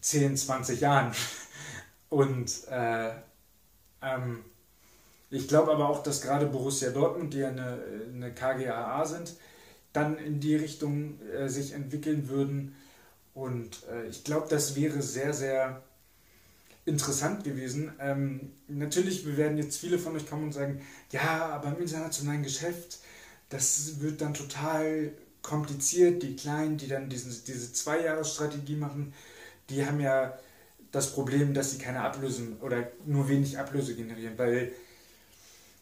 10, 0.01 0.37
20 0.37 0.81
Jahren. 0.81 1.13
Und 2.09 2.69
äh, 2.69 3.11
ähm, 4.03 4.45
ich 5.31 5.49
glaube 5.49 5.73
aber 5.73 5.89
auch, 5.89 6.03
dass 6.03 6.21
gerade 6.21 6.47
Borussia 6.47 6.91
Dortmund, 6.91 7.33
die 7.33 7.39
ja 7.39 7.49
eine, 7.49 7.83
eine 8.13 8.35
KGAA 8.35 9.07
sind, 9.07 9.35
dann 9.93 10.19
in 10.19 10.41
die 10.41 10.57
Richtung 10.57 11.19
äh, 11.31 11.49
sich 11.49 11.73
entwickeln 11.73 12.29
würden. 12.29 12.77
Und 13.35 13.85
äh, 13.91 14.07
ich 14.09 14.25
glaube, 14.25 14.47
das 14.51 14.77
wäre 14.77 15.01
sehr, 15.01 15.33
sehr 15.33 15.83
interessant 16.85 17.45
gewesen. 17.45 17.93
Ähm, 17.99 18.53
natürlich 18.69 19.37
werden 19.37 19.57
jetzt 19.57 19.79
viele 19.79 19.99
von 19.99 20.17
euch 20.17 20.29
kommen 20.29 20.45
und 20.45 20.53
sagen, 20.53 20.83
ja, 21.11 21.47
aber 21.47 21.69
im 21.69 21.81
internationalen 21.81 22.43
Geschäft, 22.43 22.99
das 23.49 24.01
wird 24.01 24.21
dann 24.21 24.35
total 24.35 25.13
kompliziert. 25.43 26.23
Die 26.23 26.37
Kleinen, 26.37 26.79
die 26.79 26.89
dann 26.89 27.09
diesen, 27.09 27.33
diese 27.45 27.73
Zwei-Jahres-Strategie 27.73 28.77
machen, 28.77 29.13
die 29.71 29.85
haben 29.85 30.01
ja 30.01 30.39
das 30.93 31.13
Problem, 31.13 31.55
dass 31.55 31.73
sie 31.73 31.79
keine 31.79 32.01
Ablöse 32.01 32.57
oder 32.61 32.89
nur 33.07 33.29
wenig 33.29 33.59
Ablöse 33.59 33.95
generieren, 33.95 34.37
weil 34.37 34.73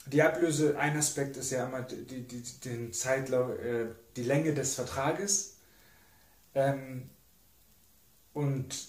die 0.07 0.23
Ablöse, 0.23 0.79
ein 0.79 0.97
Aspekt 0.97 1.37
ist 1.37 1.51
ja 1.51 1.67
immer 1.67 1.83
die, 1.83 2.23
die, 2.23 2.43
den 2.65 2.93
Zeitlau 2.93 3.53
äh, 3.53 3.87
die 4.17 4.23
Länge 4.23 4.55
des 4.55 4.75
Vertrages 4.75 5.57
ähm, 6.55 7.11
und 8.33 8.89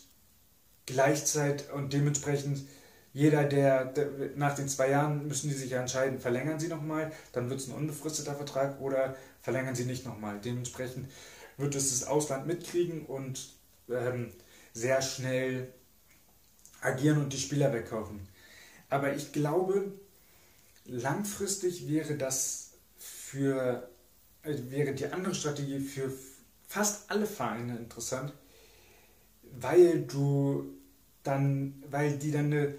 gleichzeitig 0.85 1.69
und 1.71 1.93
dementsprechend 1.93 2.65
jeder, 3.13 3.43
der, 3.43 3.85
der, 3.85 4.07
nach 4.35 4.55
den 4.55 4.69
zwei 4.69 4.89
Jahren 4.89 5.27
müssen 5.27 5.49
die 5.49 5.55
sich 5.55 5.71
ja 5.71 5.81
entscheiden, 5.81 6.19
verlängern 6.19 6.59
sie 6.59 6.69
nochmal, 6.69 7.11
dann 7.33 7.49
wird 7.49 7.59
es 7.59 7.67
ein 7.67 7.75
unbefristeter 7.75 8.35
Vertrag 8.35 8.79
oder 8.79 9.15
verlängern 9.41 9.75
sie 9.75 9.85
nicht 9.85 10.05
nochmal. 10.05 10.39
Dementsprechend 10.39 11.09
wird 11.57 11.75
es 11.75 11.99
das 11.99 12.07
Ausland 12.07 12.47
mitkriegen 12.47 13.05
und 13.05 13.53
ähm, 13.89 14.31
sehr 14.73 15.01
schnell 15.01 15.73
agieren 16.81 17.19
und 17.21 17.33
die 17.33 17.39
Spieler 17.39 17.73
wegkaufen. 17.73 18.27
Aber 18.89 19.15
ich 19.15 19.31
glaube, 19.31 19.91
langfristig 20.85 21.87
wäre 21.87 22.15
das 22.15 22.71
für, 22.97 23.89
äh, 24.43 24.55
wäre 24.69 24.93
die 24.93 25.07
andere 25.07 25.35
Strategie 25.35 25.79
für 25.79 26.11
fast 26.67 27.09
alle 27.11 27.25
Vereine 27.25 27.77
interessant, 27.77 28.33
weil 29.59 30.03
du 30.03 30.65
dann, 31.23 31.83
weil 31.89 32.17
die 32.17 32.31
dann 32.31 32.45
eine 32.45 32.75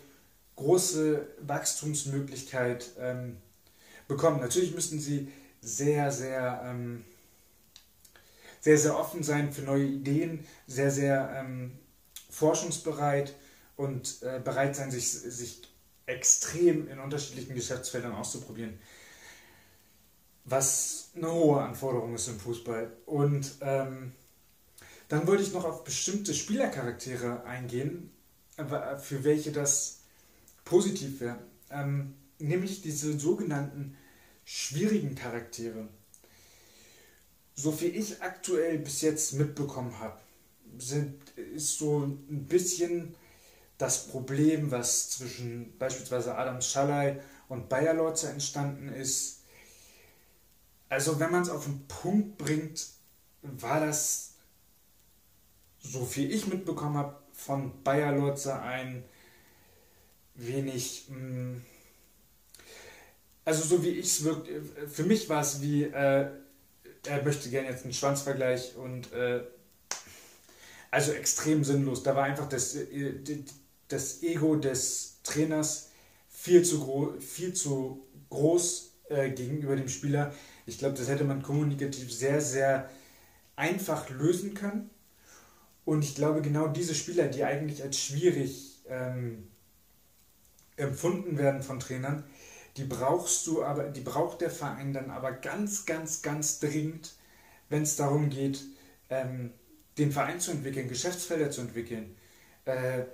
große 0.56 1.26
Wachstumsmöglichkeit 1.40 2.90
ähm, 2.98 3.36
bekommen. 4.08 4.40
Natürlich 4.40 4.74
müssten 4.74 5.00
sie 5.00 5.28
sehr, 5.62 6.10
sehr, 6.10 6.62
ähm, 6.66 7.04
sehr, 8.60 8.76
sehr 8.76 8.98
offen 8.98 9.22
sein 9.22 9.52
für 9.52 9.62
neue 9.62 9.86
Ideen, 9.86 10.46
sehr, 10.66 10.90
sehr 10.90 11.32
ähm, 11.36 11.78
forschungsbereit 12.30 13.34
und 13.76 14.22
äh, 14.22 14.40
bereit 14.44 14.76
sein, 14.76 14.90
sich, 14.90 15.10
sich 15.10 15.62
extrem 16.06 16.88
in 16.88 16.98
unterschiedlichen 16.98 17.54
Geschäftsfeldern 17.54 18.12
auszuprobieren. 18.12 18.78
Was 20.44 21.10
eine 21.14 21.32
hohe 21.32 21.62
Anforderung 21.62 22.14
ist 22.14 22.28
im 22.28 22.38
Fußball. 22.40 22.92
Und 23.06 23.52
ähm, 23.60 24.12
dann 25.08 25.26
wollte 25.26 25.42
ich 25.44 25.52
noch 25.52 25.64
auf 25.64 25.84
bestimmte 25.84 26.34
Spielercharaktere 26.34 27.44
eingehen, 27.44 28.10
für 29.00 29.24
welche 29.24 29.52
das 29.52 30.00
positiv 30.64 31.20
wäre. 31.20 31.38
Ähm, 31.70 32.14
nämlich 32.38 32.82
diese 32.82 33.18
sogenannten 33.18 33.96
schwierigen 34.44 35.14
Charaktere. 35.14 35.88
So 37.54 37.72
viel 37.72 37.94
ich 37.94 38.22
aktuell 38.22 38.78
bis 38.78 39.02
jetzt 39.02 39.34
mitbekommen 39.34 39.98
habe, 39.98 40.18
sind, 40.78 41.20
ist 41.36 41.78
so 41.78 42.04
ein 42.04 42.46
bisschen 42.46 43.14
das 43.78 44.06
Problem, 44.06 44.70
was 44.70 45.10
zwischen 45.10 45.76
beispielsweise 45.78 46.36
Adam 46.36 46.60
Schalay 46.60 47.20
und 47.48 47.68
Bayer 47.68 47.94
Lorze 47.94 48.30
entstanden 48.30 48.88
ist. 48.88 49.40
Also 50.88 51.18
wenn 51.18 51.30
man 51.30 51.42
es 51.42 51.50
auf 51.50 51.64
den 51.64 51.86
Punkt 51.88 52.38
bringt, 52.38 52.86
war 53.42 53.80
das, 53.80 54.34
so 55.80 56.04
viel 56.04 56.30
ich 56.30 56.46
mitbekommen 56.46 56.96
habe, 56.96 57.18
von 57.32 57.82
Bayer 57.82 58.12
Lorze 58.12 58.60
ein 58.60 59.04
wenig, 60.34 61.06
mh, 61.08 61.16
hm, 61.16 61.64
also 63.44 63.62
so 63.64 63.82
wie 63.82 63.90
ich 63.90 64.06
es 64.06 64.24
wirkt, 64.24 64.48
für 64.90 65.04
mich 65.04 65.28
war 65.28 65.40
es 65.40 65.60
wie, 65.60 65.84
äh, 65.84 66.28
er 67.06 67.24
möchte 67.24 67.50
gerne 67.50 67.68
jetzt 67.68 67.84
einen 67.84 67.92
Schwanzvergleich 67.92 68.76
und 68.76 69.12
äh, 69.12 69.42
also 70.90 71.12
extrem 71.12 71.64
sinnlos. 71.64 72.02
Da 72.02 72.14
war 72.14 72.24
einfach 72.24 72.48
das, 72.48 72.76
äh, 72.76 73.14
das 73.88 74.22
Ego 74.22 74.56
des 74.56 75.18
Trainers 75.24 75.90
viel 76.28 76.64
zu, 76.64 76.80
gro 76.80 77.14
viel 77.18 77.52
zu 77.54 78.06
groß 78.30 78.92
äh, 79.08 79.30
gegenüber 79.30 79.74
dem 79.76 79.88
Spieler. 79.88 80.32
Ich 80.66 80.78
glaube, 80.78 80.96
das 80.96 81.08
hätte 81.08 81.24
man 81.24 81.42
kommunikativ 81.42 82.12
sehr, 82.12 82.40
sehr 82.40 82.88
einfach 83.56 84.08
lösen 84.10 84.54
können. 84.54 84.90
Und 85.84 86.04
ich 86.04 86.14
glaube, 86.14 86.42
genau 86.42 86.68
diese 86.68 86.94
Spieler, 86.94 87.26
die 87.26 87.44
eigentlich 87.44 87.82
als 87.82 87.98
schwierig 87.98 88.80
ähm, 88.88 89.48
empfunden 90.76 91.38
werden 91.38 91.62
von 91.62 91.80
Trainern, 91.80 92.24
die 92.76 92.84
brauchst 92.84 93.46
du 93.46 93.62
aber, 93.64 93.84
die 93.84 94.00
braucht 94.00 94.40
der 94.40 94.50
Verein 94.50 94.92
dann 94.92 95.10
aber 95.10 95.32
ganz, 95.32 95.84
ganz, 95.84 96.22
ganz 96.22 96.58
dringend, 96.58 97.14
wenn 97.68 97.82
es 97.82 97.96
darum 97.96 98.30
geht, 98.30 98.64
ähm, 99.10 99.52
den 99.98 100.10
Verein 100.10 100.40
zu 100.40 100.52
entwickeln, 100.52 100.88
Geschäftsfelder 100.88 101.50
zu 101.50 101.60
entwickeln. 101.60 102.16
Äh, 102.64 103.04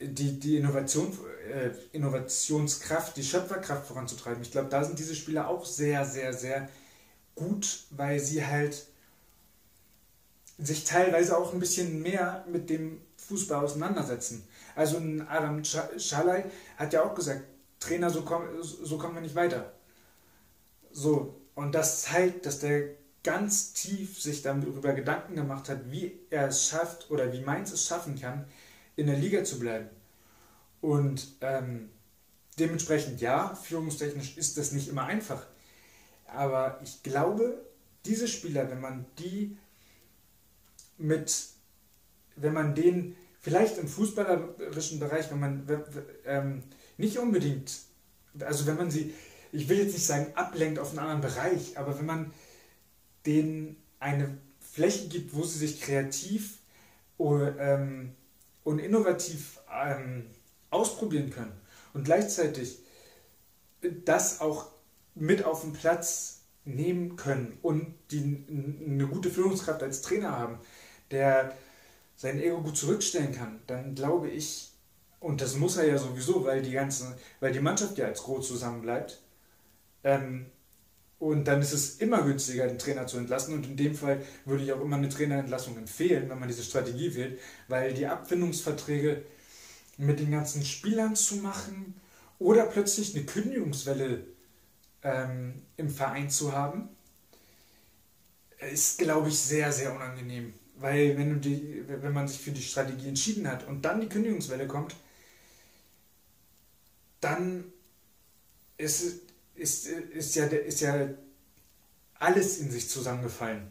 die, 0.00 0.38
die 0.38 0.56
Innovation, 0.56 1.16
äh, 1.50 1.70
Innovationskraft, 1.92 3.16
die 3.16 3.24
Schöpferkraft 3.24 3.86
voranzutreiben. 3.86 4.42
Ich 4.42 4.50
glaube, 4.50 4.68
da 4.68 4.84
sind 4.84 4.98
diese 4.98 5.14
Spieler 5.14 5.48
auch 5.48 5.64
sehr, 5.64 6.04
sehr, 6.04 6.32
sehr 6.32 6.68
gut, 7.34 7.84
weil 7.90 8.20
sie 8.20 8.44
halt 8.46 8.86
sich 10.58 10.84
teilweise 10.84 11.36
auch 11.36 11.52
ein 11.52 11.58
bisschen 11.58 12.02
mehr 12.02 12.44
mit 12.50 12.70
dem 12.70 13.00
Fußball 13.16 13.64
auseinandersetzen. 13.64 14.46
Also 14.76 14.98
Adam 15.28 15.62
Schalay 15.64 16.44
hat 16.76 16.92
ja 16.92 17.04
auch 17.04 17.14
gesagt, 17.14 17.42
Trainer, 17.84 18.10
so, 18.10 18.22
komm, 18.22 18.44
so 18.62 18.98
kommen 18.98 19.14
wir 19.14 19.20
nicht 19.20 19.34
weiter. 19.34 19.72
So, 20.90 21.40
und 21.54 21.74
das 21.74 22.02
zeigt, 22.02 22.46
dass 22.46 22.60
der 22.60 22.90
ganz 23.22 23.72
tief 23.72 24.20
sich 24.20 24.42
darüber 24.42 24.92
Gedanken 24.92 25.34
gemacht 25.34 25.68
hat, 25.68 25.90
wie 25.90 26.20
er 26.30 26.48
es 26.48 26.68
schafft 26.68 27.10
oder 27.10 27.32
wie 27.32 27.40
Mainz 27.40 27.72
es 27.72 27.86
schaffen 27.86 28.20
kann, 28.20 28.46
in 28.96 29.06
der 29.06 29.16
Liga 29.16 29.44
zu 29.44 29.58
bleiben. 29.58 29.88
Und 30.80 31.28
ähm, 31.40 31.90
dementsprechend 32.58 33.20
ja, 33.20 33.54
führungstechnisch 33.54 34.36
ist 34.36 34.58
das 34.58 34.72
nicht 34.72 34.88
immer 34.88 35.04
einfach. 35.04 35.46
Aber 36.26 36.80
ich 36.82 37.02
glaube, 37.02 37.64
diese 38.04 38.28
Spieler, 38.28 38.70
wenn 38.70 38.80
man 38.80 39.06
die 39.18 39.56
mit, 40.98 41.48
wenn 42.36 42.52
man 42.52 42.74
den 42.74 43.16
vielleicht 43.40 43.78
im 43.78 43.88
fußballerischen 43.88 45.00
Bereich, 45.00 45.30
wenn 45.30 45.40
man 45.40 45.86
ähm, 46.24 46.62
nicht 46.96 47.18
unbedingt, 47.18 47.72
also 48.40 48.66
wenn 48.66 48.76
man 48.76 48.90
sie, 48.90 49.14
ich 49.52 49.68
will 49.68 49.78
jetzt 49.78 49.94
nicht 49.94 50.06
sagen 50.06 50.32
ablenkt 50.34 50.78
auf 50.78 50.90
einen 50.90 50.98
anderen 51.00 51.20
Bereich, 51.20 51.78
aber 51.78 51.98
wenn 51.98 52.06
man 52.06 52.32
denen 53.26 53.76
eine 54.00 54.36
Fläche 54.60 55.08
gibt, 55.08 55.34
wo 55.34 55.44
sie 55.44 55.58
sich 55.58 55.80
kreativ 55.80 56.58
ähm, 57.18 58.12
und 58.64 58.78
innovativ 58.78 59.60
ähm, 59.72 60.26
ausprobieren 60.70 61.30
können 61.30 61.52
und 61.92 62.04
gleichzeitig 62.04 62.78
das 64.04 64.40
auch 64.40 64.66
mit 65.14 65.44
auf 65.44 65.60
den 65.60 65.72
Platz 65.72 66.40
nehmen 66.64 67.16
können 67.16 67.58
und 67.62 67.94
die 68.10 68.44
eine 68.48 69.06
gute 69.06 69.30
Führungskraft 69.30 69.82
als 69.82 70.02
Trainer 70.02 70.38
haben, 70.38 70.58
der 71.10 71.56
sein 72.16 72.40
Ego 72.40 72.62
gut 72.62 72.76
zurückstellen 72.76 73.32
kann, 73.32 73.60
dann 73.66 73.94
glaube 73.94 74.30
ich, 74.30 74.73
und 75.24 75.40
das 75.40 75.56
muss 75.56 75.76
er 75.76 75.86
ja 75.86 75.98
sowieso, 75.98 76.44
weil 76.44 76.62
die 76.62 76.72
ganze, 76.72 77.16
weil 77.40 77.52
die 77.52 77.60
Mannschaft 77.60 77.98
ja 77.98 78.06
als 78.06 78.22
groß 78.22 78.46
zusammen 78.48 78.82
bleibt, 78.82 79.20
Ähm, 80.04 80.46
und 81.18 81.44
dann 81.46 81.60
ist 81.62 81.72
es 81.72 81.96
immer 82.00 82.22
günstiger, 82.22 82.66
den 82.68 82.78
Trainer 82.78 83.06
zu 83.06 83.18
entlassen. 83.18 83.54
Und 83.54 83.66
in 83.66 83.76
dem 83.76 83.94
Fall 83.94 84.22
würde 84.44 84.64
ich 84.64 84.72
auch 84.72 84.80
immer 84.82 84.96
eine 84.96 85.08
Trainerentlassung 85.08 85.76
empfehlen, 85.78 86.28
wenn 86.30 86.38
man 86.38 86.48
diese 86.48 86.62
Strategie 86.64 87.14
wählt, 87.14 87.38
weil 87.68 87.94
die 87.94 88.06
Abfindungsverträge 88.06 89.24
mit 89.98 90.20
den 90.20 90.30
ganzen 90.32 90.64
Spielern 90.64 91.16
zu 91.16 91.36
machen 91.36 91.94
oder 92.38 92.66
plötzlich 92.66 93.14
eine 93.16 93.24
Kündigungswelle 93.26 94.26
ähm, 95.04 95.62
im 95.76 95.90
Verein 95.90 96.30
zu 96.30 96.52
haben, 96.52 96.88
ist, 98.72 98.98
glaube 98.98 99.28
ich, 99.28 99.38
sehr, 99.38 99.72
sehr 99.72 99.94
unangenehm. 99.94 100.54
Weil 100.76 101.16
wenn, 101.16 101.40
die, 101.40 101.84
wenn 101.86 102.12
man 102.12 102.26
sich 102.28 102.40
für 102.40 102.50
die 102.50 102.62
Strategie 102.62 103.08
entschieden 103.08 103.48
hat 103.48 103.66
und 103.66 103.84
dann 103.84 104.00
die 104.00 104.08
Kündigungswelle 104.08 104.66
kommt, 104.66 104.96
dann 107.24 107.72
ist, 108.76 109.22
ist, 109.54 109.86
ist, 109.86 110.34
ja, 110.34 110.46
ist 110.46 110.80
ja 110.80 111.08
alles 112.18 112.58
in 112.58 112.70
sich 112.70 112.88
zusammengefallen. 112.88 113.70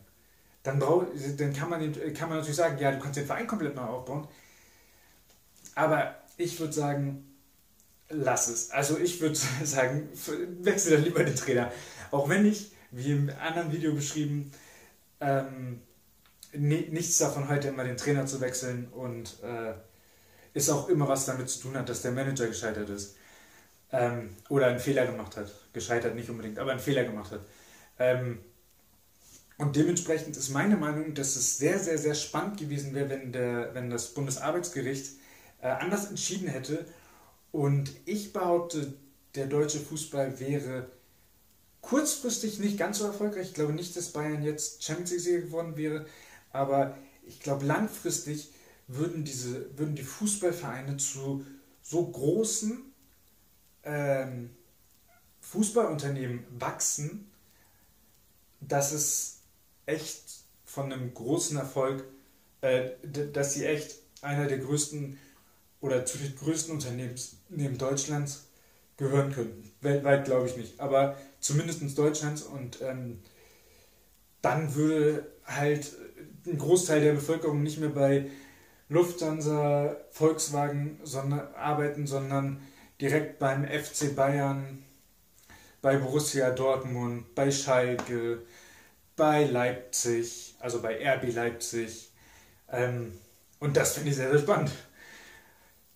Dann, 0.63 0.79
brauch, 0.79 1.05
dann 1.37 1.53
kann, 1.53 1.69
man, 1.69 1.93
kann 2.13 2.29
man 2.29 2.37
natürlich 2.37 2.55
sagen, 2.55 2.77
ja, 2.79 2.91
du 2.91 2.99
kannst 2.99 3.17
den 3.17 3.25
Verein 3.25 3.47
komplett 3.47 3.75
neu 3.75 3.83
aufbauen. 3.83 4.27
Aber 5.75 6.15
ich 6.37 6.59
würde 6.59 6.73
sagen, 6.73 7.35
lass 8.09 8.47
es. 8.47 8.71
Also 8.71 8.97
ich 8.97 9.19
würde 9.21 9.37
sagen, 9.63 10.09
wechsel 10.61 10.93
dann 10.93 11.03
lieber 11.03 11.23
den 11.23 11.35
Trainer. 11.35 11.71
Auch 12.11 12.29
wenn 12.29 12.45
ich, 12.45 12.71
wie 12.91 13.11
im 13.11 13.31
anderen 13.41 13.71
Video 13.71 13.93
beschrieben, 13.93 14.51
ähm, 15.19 15.81
nichts 16.53 17.17
davon 17.17 17.49
heute 17.49 17.69
immer 17.69 17.83
den 17.83 17.97
Trainer 17.97 18.25
zu 18.25 18.39
wechseln 18.39 18.87
und 18.91 19.41
äh, 19.43 19.73
ist 20.53 20.69
auch 20.69 20.87
immer 20.89 21.07
was 21.07 21.25
damit 21.25 21.49
zu 21.49 21.61
tun 21.61 21.75
hat, 21.75 21.89
dass 21.89 22.03
der 22.03 22.11
Manager 22.11 22.47
gescheitert 22.47 22.89
ist. 22.89 23.15
Ähm, 23.93 24.35
oder 24.49 24.67
einen 24.67 24.79
Fehler 24.79 25.05
gemacht 25.05 25.37
hat. 25.37 25.51
Gescheitert 25.71 26.15
nicht 26.15 26.29
unbedingt, 26.29 26.59
aber 26.59 26.71
einen 26.71 26.79
Fehler 26.79 27.03
gemacht 27.03 27.31
hat. 27.31 27.41
Ähm, 27.99 28.39
und 29.57 29.75
dementsprechend 29.75 30.35
ist 30.35 30.49
meine 30.49 30.75
Meinung, 30.75 31.13
dass 31.13 31.35
es 31.35 31.57
sehr, 31.57 31.77
sehr, 31.79 31.97
sehr 31.97 32.15
spannend 32.15 32.57
gewesen 32.57 32.95
wäre, 32.95 33.09
wenn, 33.09 33.31
der, 33.31 33.73
wenn 33.75 33.89
das 33.89 34.13
Bundesarbeitsgericht 34.13 35.13
äh, 35.61 35.67
anders 35.67 36.07
entschieden 36.07 36.47
hätte. 36.47 36.85
Und 37.51 37.91
ich 38.05 38.33
behaupte, 38.33 38.93
der 39.35 39.45
deutsche 39.45 39.79
Fußball 39.79 40.39
wäre 40.39 40.87
kurzfristig 41.81 42.59
nicht 42.59 42.77
ganz 42.79 42.97
so 42.97 43.05
erfolgreich. 43.05 43.49
Ich 43.49 43.53
glaube 43.53 43.73
nicht, 43.73 43.95
dass 43.95 44.11
Bayern 44.11 44.41
jetzt 44.41 44.83
Champions 44.83 45.11
League-Sieger 45.11 45.41
geworden 45.41 45.77
wäre, 45.77 46.05
aber 46.51 46.97
ich 47.25 47.39
glaube 47.39 47.65
langfristig 47.65 48.51
würden, 48.87 49.23
diese, 49.23 49.77
würden 49.77 49.95
die 49.95 50.03
Fußballvereine 50.03 50.97
zu 50.97 51.45
so 51.81 52.05
großen 52.07 52.92
ähm, 53.83 54.49
Fußballunternehmen 55.41 56.45
wachsen, 56.59 57.29
dass 58.61 58.91
es 58.91 59.39
echt 59.85 60.23
von 60.65 60.91
einem 60.91 61.13
großen 61.13 61.57
Erfolg, 61.57 62.03
äh, 62.61 62.91
dass 63.31 63.53
sie 63.53 63.65
echt 63.65 63.99
einer 64.21 64.47
der 64.47 64.59
größten 64.59 65.19
oder 65.81 66.05
zu 66.05 66.17
den 66.17 66.35
größten 66.35 66.73
Unternehmen 66.73 67.15
neben 67.49 67.77
Deutschlands 67.77 68.45
gehören 68.95 69.33
könnten. 69.33 69.69
Weltweit 69.81 70.25
glaube 70.25 70.47
ich 70.47 70.55
nicht, 70.55 70.79
aber 70.79 71.17
zumindest 71.39 71.97
Deutschlands 71.97 72.43
und 72.43 72.81
ähm, 72.81 73.19
dann 74.41 74.75
würde 74.75 75.27
halt 75.45 75.91
ein 76.45 76.57
Großteil 76.57 77.01
der 77.01 77.13
Bevölkerung 77.13 77.63
nicht 77.63 77.79
mehr 77.79 77.89
bei 77.89 78.29
Lufthansa, 78.89 79.97
Volkswagen 80.11 80.99
sondern, 81.03 81.53
arbeiten, 81.55 82.07
sondern 82.07 82.61
direkt 83.03 83.37
beim 83.37 83.67
FC 83.67 84.15
Bayern, 84.15 84.81
bei 85.81 85.97
Borussia 85.97 86.51
Dortmund, 86.51 87.35
bei 87.35 87.51
Schalke, 87.51 88.43
bei 89.17 89.43
Leipzig, 89.43 90.55
also 90.59 90.81
bei 90.81 91.05
RB 91.05 91.33
Leipzig. 91.33 92.09
Ähm, 92.71 93.11
und 93.59 93.75
das 93.75 93.95
finde 93.95 94.11
ich 94.11 94.15
sehr, 94.15 94.31
sehr 94.31 94.39
spannend. 94.39 94.71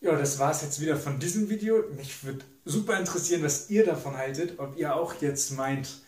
Ja, 0.02 0.18
das 0.18 0.38
war 0.38 0.52
es 0.52 0.62
jetzt 0.64 0.82
wieder 0.82 0.98
von 0.98 1.18
diesem 1.18 1.50
Video. 1.50 1.82
Mich 1.96 2.26
würde 2.26 2.44
super 2.66 3.00
interessieren, 3.00 3.42
was 3.42 3.70
ihr 3.70 3.86
davon 3.86 4.18
haltet. 4.18 4.60
Ob 4.60 4.78
ihr 4.78 4.94
auch 4.94 5.14
jetzt 5.22 5.52
meint, 5.52 6.02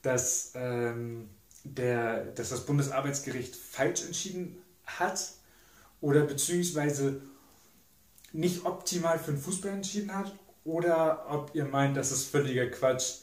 dass, 0.00 0.52
ähm, 0.54 1.28
der, 1.64 2.24
dass 2.32 2.48
das 2.48 2.64
Bundesarbeitsgericht 2.64 3.54
falsch 3.54 4.06
entschieden 4.06 4.56
hat 4.86 5.20
oder 6.00 6.22
beziehungsweise 6.22 7.20
nicht 8.32 8.64
optimal 8.64 9.18
für 9.18 9.32
den 9.32 9.40
Fußball 9.40 9.72
entschieden 9.72 10.14
hat 10.14 10.32
oder 10.66 11.26
ob 11.30 11.54
ihr 11.54 11.64
meint, 11.64 11.96
das 11.96 12.12
ist 12.12 12.28
völliger 12.28 12.66
Quatsch. 12.66 13.20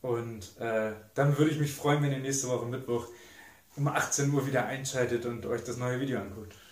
Und 0.00 0.58
äh, 0.58 0.92
dann 1.14 1.36
würde 1.36 1.50
ich 1.50 1.58
mich 1.58 1.72
freuen, 1.72 2.02
wenn 2.02 2.12
ihr 2.12 2.18
nächste 2.18 2.48
Woche 2.48 2.66
Mittwoch 2.66 3.08
um 3.76 3.88
18 3.88 4.32
Uhr 4.32 4.46
wieder 4.46 4.66
einschaltet 4.66 5.26
und 5.26 5.44
euch 5.46 5.64
das 5.64 5.76
neue 5.76 6.00
Video 6.00 6.20
anguckt. 6.20 6.54